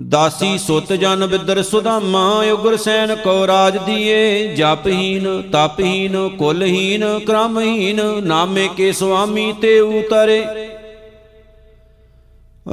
ਦਾਸੀ 0.07 0.57
ਸੁਤ 0.57 0.93
ਜਨ 0.93 1.27
ਬਿਦਰ 1.27 1.63
ਸੁਦਾਮਾ 1.63 2.43
ਉਗਰ 2.51 2.75
ਸੈਨ 2.77 3.15
ਕੋ 3.15 3.47
ਰਾਜ 3.47 3.77
ਦੀਏ, 3.77 4.55
ਜਪਹੀਨ, 4.55 5.41
ਤਪਹੀਨ, 5.41 6.29
ਕੁਲਹੀਨ, 6.29 7.19
ਕ੍ਰਮਹੀਨ, 7.19 8.01
ਨਾਮੇ 8.23 8.69
ਕੇ 8.77 8.91
ਸੁਆਮੀ 8.91 9.53
ਤੇ 9.53 9.79
ਉਤਰੇ। 9.79 10.45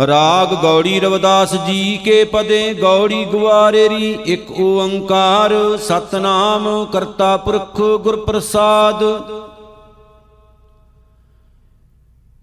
ਰਾਗ 0.07 0.55
ਗੌੜੀ 0.63 1.01
ਰਵਦਾਸ 1.01 1.55
ਜੀ 1.55 1.99
ਕੇ 2.05 2.25
ਪਦੇ, 2.25 2.75
ਗੌੜੀ 2.75 3.25
ਗਵਾਰੇਰੀ 3.25 4.19
ਇੱਕ 4.27 4.51
ਓੰਕਾਰ, 4.61 5.55
ਸਤਨਾਮ 5.79 6.87
ਕਰਤਾ 6.93 7.37
ਪੁਰਖ 7.37 7.81
ਗੁਰ 7.81 8.17
ਪ੍ਰਸਾਦ 8.17 9.05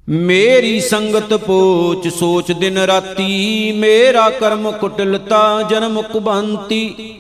ਮੇਰੀ 0.09 0.79
ਸੰਗਤ 0.79 1.33
ਪੋਚ 1.33 2.07
ਸੋਚ 2.07 2.51
ਦਿਨ 2.51 2.77
ਰਾਤੀ, 2.77 3.71
ਮੇਰਾ 3.71 4.29
ਕਰਮ 4.29 4.71
ਕੁਟਲਤਾ, 4.71 5.61
ਜਨਮ 5.61 6.01
ਕੁਬੰਤੀ। 6.01 7.15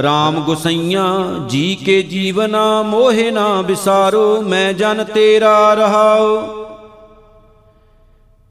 RAM 0.00 0.40
ਗੁਸਈਆ, 0.40 1.04
ਜੀ 1.48 1.74
ਕੇ 1.74 2.02
ਜੀਵਨਾ, 2.02 2.82
ਮੋਹਿ 2.82 3.30
ਨਾ 3.30 3.62
ਵਿਸਾਰੋ, 3.62 4.42
ਮੈਂ 4.42 4.72
ਜਨ 4.72 5.04
ਤੇਰਾ 5.04 5.74
ਰਹਾਉ। 5.74 6.42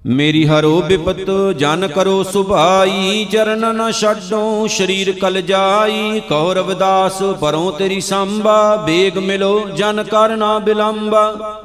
ਮੇਰੀ 0.06 0.46
ਹਰੋ 0.46 0.82
ਬਿਪਤ, 0.82 1.54
ਜਨ 1.58 1.88
ਕਰੋ 1.88 2.24
ਸੁਭਾਈ, 2.24 3.28
ਚਰਨ 3.32 3.76
ਨ 3.76 3.92
ਛੱਡੋ, 3.92 4.68
ਸਰੀਰ 4.68 5.12
ਕਲ 5.12 5.42
ਜਾਈ। 5.42 6.22
ਕਹੋ 6.30 6.54
ਰਵਿਦਾਸ 6.54 7.24
ਪਰੋਂ 7.24 7.72
ਤੇਰੀ 7.72 8.02
ਸੰਭਾ, 8.02 8.76
ਬੇਗ 8.76 9.18
ਮਿਲੋ, 9.18 9.70
ਜਨ 9.76 10.04
ਕਰ 10.04 10.30
ਨਾ 10.30 10.60
ਬਿਲੰਬਾ। 10.60 11.64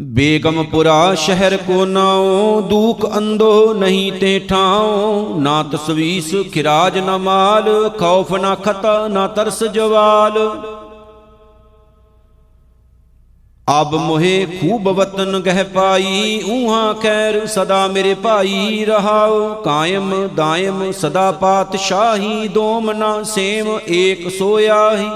ਬੇਗਮਪੁਰਾ 0.00 1.14
ਸ਼ਹਿਰ 1.14 1.56
ਕੋ 1.56 1.84
ਨਾਉ, 1.84 2.60
ਦੂਖ 2.60 3.18
ਅੰਦੋ 3.18 3.74
ਨਹੀਂ 3.74 4.12
ਤੇ 4.12 4.38
ਠਾਉ। 4.38 5.38
ਨਾ 5.40 5.62
ਤਸਵੀਸ 5.62 6.34
ਖਿਰਾਜ 6.54 6.98
ਨਾ 6.98 7.16
ਮਾਲ, 7.18 7.90
ਖੌਫ 7.98 8.32
ਨਾ 8.32 8.54
ਖਤਾ, 8.54 9.08
ਨਾ 9.08 9.26
ਤਰਸ 9.26 9.64
ਜਵਾਲ। 9.64 10.38
ਅਬ 13.80 13.94
ਮੋਹਿ 13.94 14.46
ਖੂਬ 14.46 14.88
ਵਤਨ 14.88 15.38
ਗਹਿ 15.38 15.64
ਪਾਈ 15.64 16.42
ਉਹਾਂ 16.50 16.94
ਖੈਰ 16.94 17.46
ਸਦਾ 17.46 17.86
ਮੇਰੇ 17.86 18.14
ਭਾਈ 18.14 18.84
ਰਹਾਉ। 18.84 19.54
ਕਾਇਮ 19.62 20.28
ਦਾਇਮ 20.28 20.92
ਸਦਾ 20.92 21.32
ਪਾਤਸ਼ਾਹੀ, 21.32 22.48
ਦੋਮ 22.48 22.92
ਨਾ 22.92 23.22
ਸੇਮ 23.22 23.78
ਏਕ 23.88 24.28
ਸੋਇਆਹੀ 24.38 25.10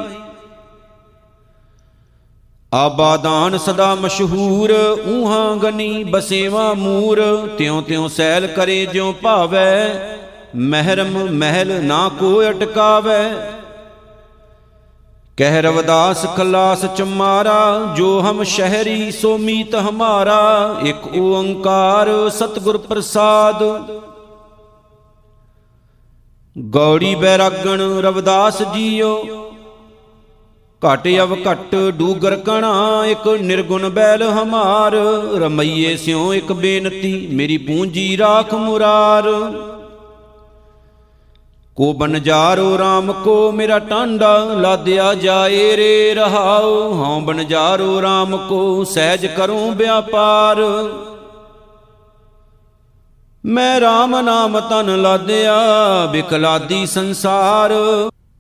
ਆਬਾਦਾਨ 2.75 3.59
ਸਦਾ 3.59 3.95
ਮਸ਼ਹੂਰ 3.95 4.71
ਉਹਾਂ 5.07 5.57
ਗਨੀ 5.57 6.05
ਬਸੇਵਾ 6.05 6.73
ਮੂਰ 6.75 7.21
ਤਿਉ 7.59 7.81
ਤਿਉ 7.81 8.09
ਸੈਲ 8.09 8.47
ਕਰੇ 8.47 8.87
ਜਿਉ 8.87 9.13
ਭਾਵੈ, 9.13 9.89
ਮਹਿਰਮ 10.57 11.19
ਮਹਿਲ 11.31 11.83
ਨਾ 11.85 12.09
ਕੋ 12.09 12.43
ਅਟਕਾਵੈ। 12.51 13.31
ਕਹਿ 15.37 15.63
ਰਵਦਾਸ 15.63 16.25
ਖਲਾਸ 16.37 16.85
ਚਮਾਰਾ, 16.97 17.95
ਜੋ 17.97 18.21
ਹਮ 18.21 18.43
ਸ਼ਹਿਰੀ 18.43 19.11
ਸੋ 19.11 19.39
ਮੀਤ 19.39 19.75
ਹਮਾਰਾ, 19.75 20.77
ਇੱਕ 20.83 21.17
ਓੰਕਾਰ 21.17 22.31
ਸਤਗੁਰ 22.31 22.79
ਪ੍ਰਸਾਦ। 22.79 23.63
ਗੌੜੀ 26.57 27.15
ਬੈਰਾਗਣ 27.15 27.81
ਰਵਦਾਸ 27.81 28.63
ਜੀਓ 28.63 29.50
ਘਟ 30.85 31.09
ਅਵ 31.23 31.35
ਘਟ, 31.35 31.75
ਡੂਗਰ 31.75 32.37
ਕਣਾ, 32.37 33.03
ਇੱਕ 33.07 33.29
ਨਿਰਗੁਣ 33.29 33.89
ਬੈਲ 33.89 34.23
ਹਮਾਰ। 34.23 34.93
ਰਮਈਏ 35.39 35.97
ਸਿਉ 35.97 36.35
ਇੱਕ 36.35 36.53
ਬੇਨਤੀ, 36.53 37.29
ਮੇਰੀ 37.33 37.59
ਪੂੰਜੀ 37.59 38.19
ਰਾਖ 38.19 38.55
ਮੁਰਾਰ। 38.55 39.25
ਕੋ 41.77 41.93
ਬਨਜਾਰੋ 41.93 42.77
RAM 42.77 43.13
ਕੋ 43.13 43.53
ਮੇਰਾ 43.53 43.79
ਟਾਂਡਾ, 43.79 44.45
ਲਾਦਿਆ 44.45 45.15
ਜਾਏ 45.15 45.77
ਰੇ 45.77 46.15
ਰਹਾਉ। 46.15 46.93
ਹਉ 46.93 47.21
ਬਨਜਾਰੋ 47.21 48.01
RAM 48.01 48.37
ਕੋ 48.49 48.85
ਸਹਿਜ 48.85 49.27
ਕਰੂੰ 49.27 49.77
ਵਿਆਪਾਰ। 49.77 50.57
ਮੈਂ 53.45 53.81
RAM 53.81 54.23
ਨਾਮ 54.23 54.61
ਤਨ 54.61 55.03
ਲਾਦਿਆ 55.03 55.61
ਬਿਕਲਾਦੀ 56.13 56.87
ਸੰਸਾਰ। 56.87 57.71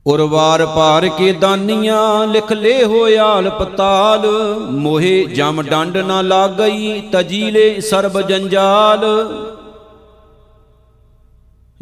ਉਰਵਾਰ 0.06 0.66
ਪਾਰ 0.66 1.08
ਕੇ 1.08 1.32
ਦਾਨੀਆਂ 1.32 2.26
ਲਿਖ 2.26 2.52
ਲੇ 2.52 2.84
ਹੋਇਆਲ 2.84 3.50
ਪਤਾਲ। 3.50 4.26
ਮੋਹੇ 4.70 5.24
ਜਮ 5.24 5.62
ਡੰਡ 5.62 5.96
ਨਾ 5.96 6.22
ਲਾਗਈ 6.22 7.00
ਤਜੀਲੇ 7.12 7.80
ਸਰਬ 7.80 8.20
ਜੰਜਾਲ। 8.20 9.04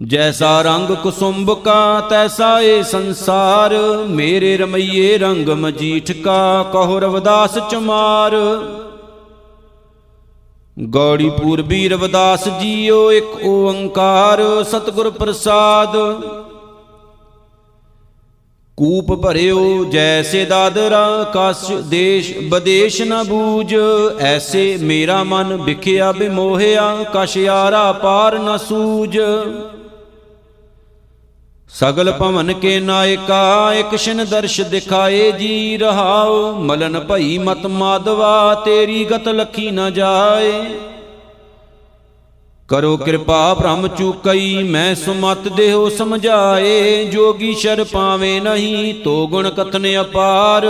ਜੈਸਾ 0.04 0.62
ਰੰਗ 0.62 0.94
ਕੁਸੁੰਭ 0.96 1.52
ਕਾ, 1.52 2.00
ਤੈਸਾ 2.00 2.60
ਏ 2.60 2.82
ਸੰਸਾਰ। 2.82 3.74
ਮੇਰੇ 4.08 4.56
ਰਮਈਏ 4.56 5.18
ਰੰਗ 5.18 5.48
ਮਜੀਠ 5.48 6.12
ਕਾ, 6.12 6.62
ਕਹੋ 6.72 7.00
ਰਵਦਾਸ 7.00 7.58
ਚਮਾਰ। 7.70 8.36
ਗੌੜੀ 10.90 11.30
ਪੂਰਬੀ 11.30 11.88
ਰਵਦਾਸ 11.88 12.48
ਜੀਓ, 12.48 13.12
ਇੱਕ 13.12 13.44
ਓੰਕਾਰ। 13.44 14.64
ਸਤਿਗੁਰ 14.64 15.10
ਪ੍ਰਸਾਦ। 15.10 15.96
ਕੂਪ 18.78 19.12
ਭਰਿਓ, 19.12 19.84
ਜੈਸੇ 19.84 20.44
ਦਾਦਰਾ, 20.44 21.32
ਕਸ 21.36 21.72
ਦੇਸ਼ 21.72 22.38
ਬਦੇਸ਼ 22.48 23.02
ਨ 23.02 23.22
ਬੂਝ। 23.22 23.74
ਐਸੇ 24.20 24.78
ਮੇਰਾ 24.80 25.24
ਮਨ 25.24 25.56
ਵਿਖਿਆ 25.56 26.12
ਬਿਮੋਹਿਆ, 26.12 27.04
ਕਸ਼ 27.14 27.36
ਯਾਰਾ 27.36 27.92
ਪਾਰ 27.92 28.38
ਨ 28.38 28.56
ਸੂਝ। 28.56 29.18
ਸਗਲ 31.68 32.12
ਭਵਨ 32.12 32.52
ਕੇ 32.52 32.80
ਨਾਇਕਾ, 32.80 33.74
ਇਕ 33.74 33.96
ਛਿਨ 33.96 34.24
ਦਰਸ਼ 34.24 34.60
ਦਿਖਾਏ 34.60 35.32
ਜੀ 35.32 35.78
ਰਹਾਉ। 35.78 36.52
ਮਲਨ 36.52 37.00
ਭਈ 37.00 37.38
ਮਤ 37.38 37.66
ਮਾਦਵਾ 37.66 38.62
ਤੇਰੀ 38.64 39.04
ਗਤ 39.04 39.28
ਲਖੀ 39.28 39.70
ਨ 39.70 39.92
ਜਾਏ। 39.92 40.62
ਕਰੋ 42.68 42.96
ਕਿਰਪਾ 42.96 43.54
ਬ੍ਰਹਮ 43.54 43.88
ਚੂਕਈ, 43.88 44.62
ਮੈਂ 44.62 44.94
ਸੁਮਤ 44.94 45.48
ਦੇਹੋ 45.48 45.88
ਸਮਝਾਏ, 45.88 47.04
ਜੋਗੀ 47.04 47.54
ਸ਼ਰ 47.54 47.84
ਪਾਵੇ 47.84 48.40
ਨਹੀਂ, 48.40 48.94
ਤੋ 48.94 49.26
ਗੁਣ 49.26 49.50
ਕਥਨ 49.50 49.86
ਅਪਾਰ। 50.00 50.66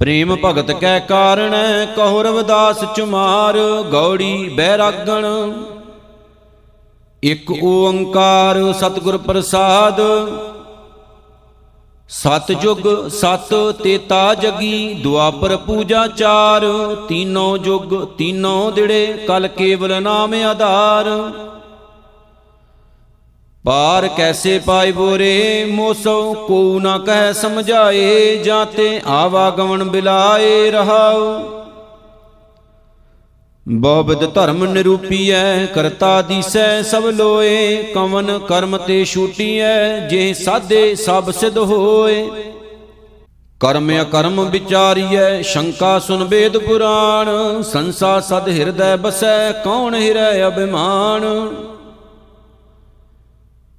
ਪ੍ਰੇਮ 0.00 0.36
ਭਗਤ 0.44 0.70
ਕੈ 0.72 0.98
ਕਾਰਣ, 0.98 1.54
ਕਹੋ 1.96 2.22
ਰਵਦਾਸ 2.22 2.84
ਚੁਮਾਰ, 2.96 3.58
ਗੌੜੀ 3.92 4.48
ਬੈਰਾਗਣ। 4.48 5.26
ਇਕ 7.22 7.50
ਓੰਕਾਰ 7.64 8.60
ਸਤਿਗੁਰ 8.72 9.16
ਪ੍ਰਸਾਦ 9.18 10.00
ਸਤ 12.10 12.52
ਜੁਗ 12.52 13.08
ਸਤ 13.08 13.54
ਤੇਤਾ 13.82 14.34
ਜਗੀ 14.34 14.94
ਦੁਆਪਰ 14.94 15.56
ਪੂਜਾ 15.56 16.06
ਚਾਰ। 16.06 16.62
ਤੀਨੋਂ 17.08 17.58
ਜੁਗ, 17.58 17.94
ਤੀਨੋਂ 18.18 18.72
ਦਿੜੇ, 18.72 19.06
ਕਲ 19.28 19.48
ਕੇਵਲ 19.48 20.02
ਨਾਮ 20.02 20.34
ਆਧਾਰ। 20.34 21.10
ਪਾਰ 23.64 24.08
ਕੈਸੇ 24.08 24.58
ਪਾਈ 24.58 24.92
ਬੋਰੇ, 24.92 25.64
ਮੋਸੋ, 25.70 26.34
ਕੋ 26.48 26.80
ਨਾ 26.80 26.98
ਕਹਿ 26.98 27.34
ਸਮਝਾਏ 27.34 28.36
ਜਾਤੇ 28.36 29.00
ਆਵਾਗਮਨ 29.06 29.84
ਬਿਲਾਏ 29.84 30.70
ਰਹਾਉ 33.68 33.80
ਬੋਬਦ 33.80 34.34
ਧਰਮ 34.34 34.64
ਨਿਰੂਪੀਐ, 34.64 35.66
ਕਰਤਾ 35.66 36.22
ਦੀਸੈ 36.22 36.82
ਸਭ 36.82 37.06
ਲੋਏ, 37.06 37.82
ਕਵਨ 37.94 38.38
ਕਰਮ 38.38 38.76
ਤੇ 38.76 39.04
ਛੂਟੀਐ, 39.04 40.08
ਜੇ 40.08 40.34
ਸਾਦੇ 40.34 40.94
ਸਭ 40.94 41.30
ਸਿਧ 41.30 41.58
ਹੋਏ। 41.58 42.30
ਕਰਮ 43.60 44.02
ਅਕਰਮ 44.02 44.44
ਵਿਚਾਰੀਐ, 44.44 45.42
ਸ਼ੰਕਾ 45.42 45.98
ਸੁਨ 45.98 46.24
ਵੇਦ 46.24 46.58
ਪੁਰਾਣ, 46.58 47.62
ਸੰਸਾ 47.62 48.20
ਸਦ 48.20 48.48
ਹਿਰਦੈ 48.48 48.96
ਬਸੈ, 48.96 49.52
ਕੌਣ 49.52 49.94
ਹਿਰੈ 49.94 50.48
ਅਭਿਮਾਨ। 50.48 51.48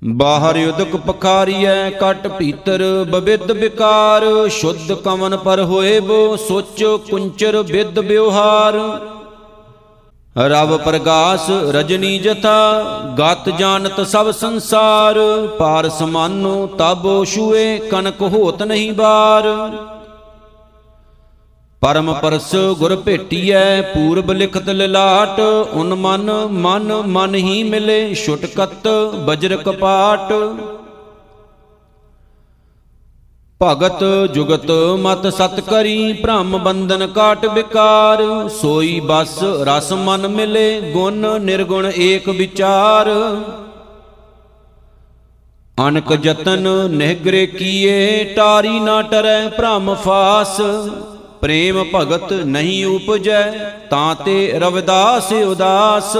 ਬਾਹਰ 0.05 0.57
ਉਦਕ 0.67 0.95
ਪਖਾਰੀਐ, 0.95 1.89
ਕਟ 1.89 2.27
ਭੀਤਰ 2.27 3.05
ਬਵਿੱਦ 3.09 3.51
ਵਿਕਾਰ, 3.51 4.47
ਸ਼ੁੱਧ 4.49 4.93
ਕਵਨ 4.93 5.37
ਪਰ 5.37 5.61
ਹੋਏ 5.61 5.99
ਬੋ, 5.99 6.35
ਸੋਚੋ 6.35 6.97
ਕੁੰਚਰ 6.97 7.61
ਵਿਦ 7.61 7.99
ਵਿਵਹਾਰ। 7.99 8.79
ਰਵ 10.35 10.77
ਪ੍ਰਗਾਸ 10.77 11.49
ਰਜਨੀ 11.75 12.17
ਜਥਾ, 12.17 12.81
ਗਤ 13.19 13.49
ਜਾਣਤ 13.49 13.99
ਸਭ 14.07 14.29
ਸੰਸਾਰ, 14.31 15.17
ਪਾਰ 15.59 15.87
ਸਮਾਨੋ 15.89 16.67
ਤਬੋ 16.67 17.23
ਛੂਏ 17.25 17.77
ਕਨਕ 17.91 18.21
ਹੋਤ 18.21 18.63
ਨਹੀਂ 18.63 18.91
ਬਾਰ। 18.93 19.47
ਪਰਮ 21.81 22.13
ਪਰਸ 22.13 22.55
ਗੁਰ 22.79 22.95
ਭੇਟੀਐ, 22.95 23.81
ਪੂਰਬ 23.81 24.31
ਲਿਖਤ 24.31 24.69
ਲਿਲਾਟ, 24.69 25.39
ਉਨ 25.73 25.93
ਮਨ 25.95 26.31
ਮਨ 26.51 26.93
ਮਨ 27.07 27.35
ਹੀ 27.35 27.63
ਮਿਲੇ, 27.63 28.13
ਛੁਟਕਤ 28.15 28.87
ਬਜਰ 29.27 29.55
ਕਪਾਟ 29.57 30.33
ਭਗਤ 33.63 34.03
ਜੁਗਤ 34.33 34.71
ਮਤ 34.99 35.27
ਸਤ 35.27 35.59
ਕਰੀ, 35.59 36.13
ਭ੍ਰਮ 36.13 36.57
ਬੰਧਨ 36.57 37.07
ਕਾਟ 37.07 37.45
ਵਿਕਾਰ। 37.45 38.21
ਸੋਈ 38.49 38.99
ਬਸ 38.99 39.37
ਰਸ 39.63 39.91
ਮਨ 39.93 40.27
ਮਿਲੇ, 40.27 40.81
ਗੁਣ 40.93 41.27
ਨਿਰਗੁਣ 41.41 41.91
ਏਕ 41.97 42.29
ਵਿਚਾਰ। 42.29 43.09
ਅਨਕ 45.87 46.13
ਜਤਨ 46.13 46.67
ਨਿਹਗਰੇ 46.91 47.45
ਕੀਏ, 47.47 48.23
ਟਾਰੀ 48.35 48.79
ਨਾ 48.79 49.01
ਟਰੈ 49.01 49.47
ਭ੍ਰਮ 49.49 49.95
ਫਾਸ। 49.95 50.61
ਪ੍ਰੇਮ 51.41 51.83
ਭਗਤ 51.95 52.33
ਨਹੀਂ 52.33 52.85
ਉਪਜੈ, 52.85 53.43
ਤਾਂ 53.89 54.15
ਤੇ 54.15 54.51
ਰਵਿਦਾਸ 54.59 55.31
ਉਦਾਸ। 55.33 56.17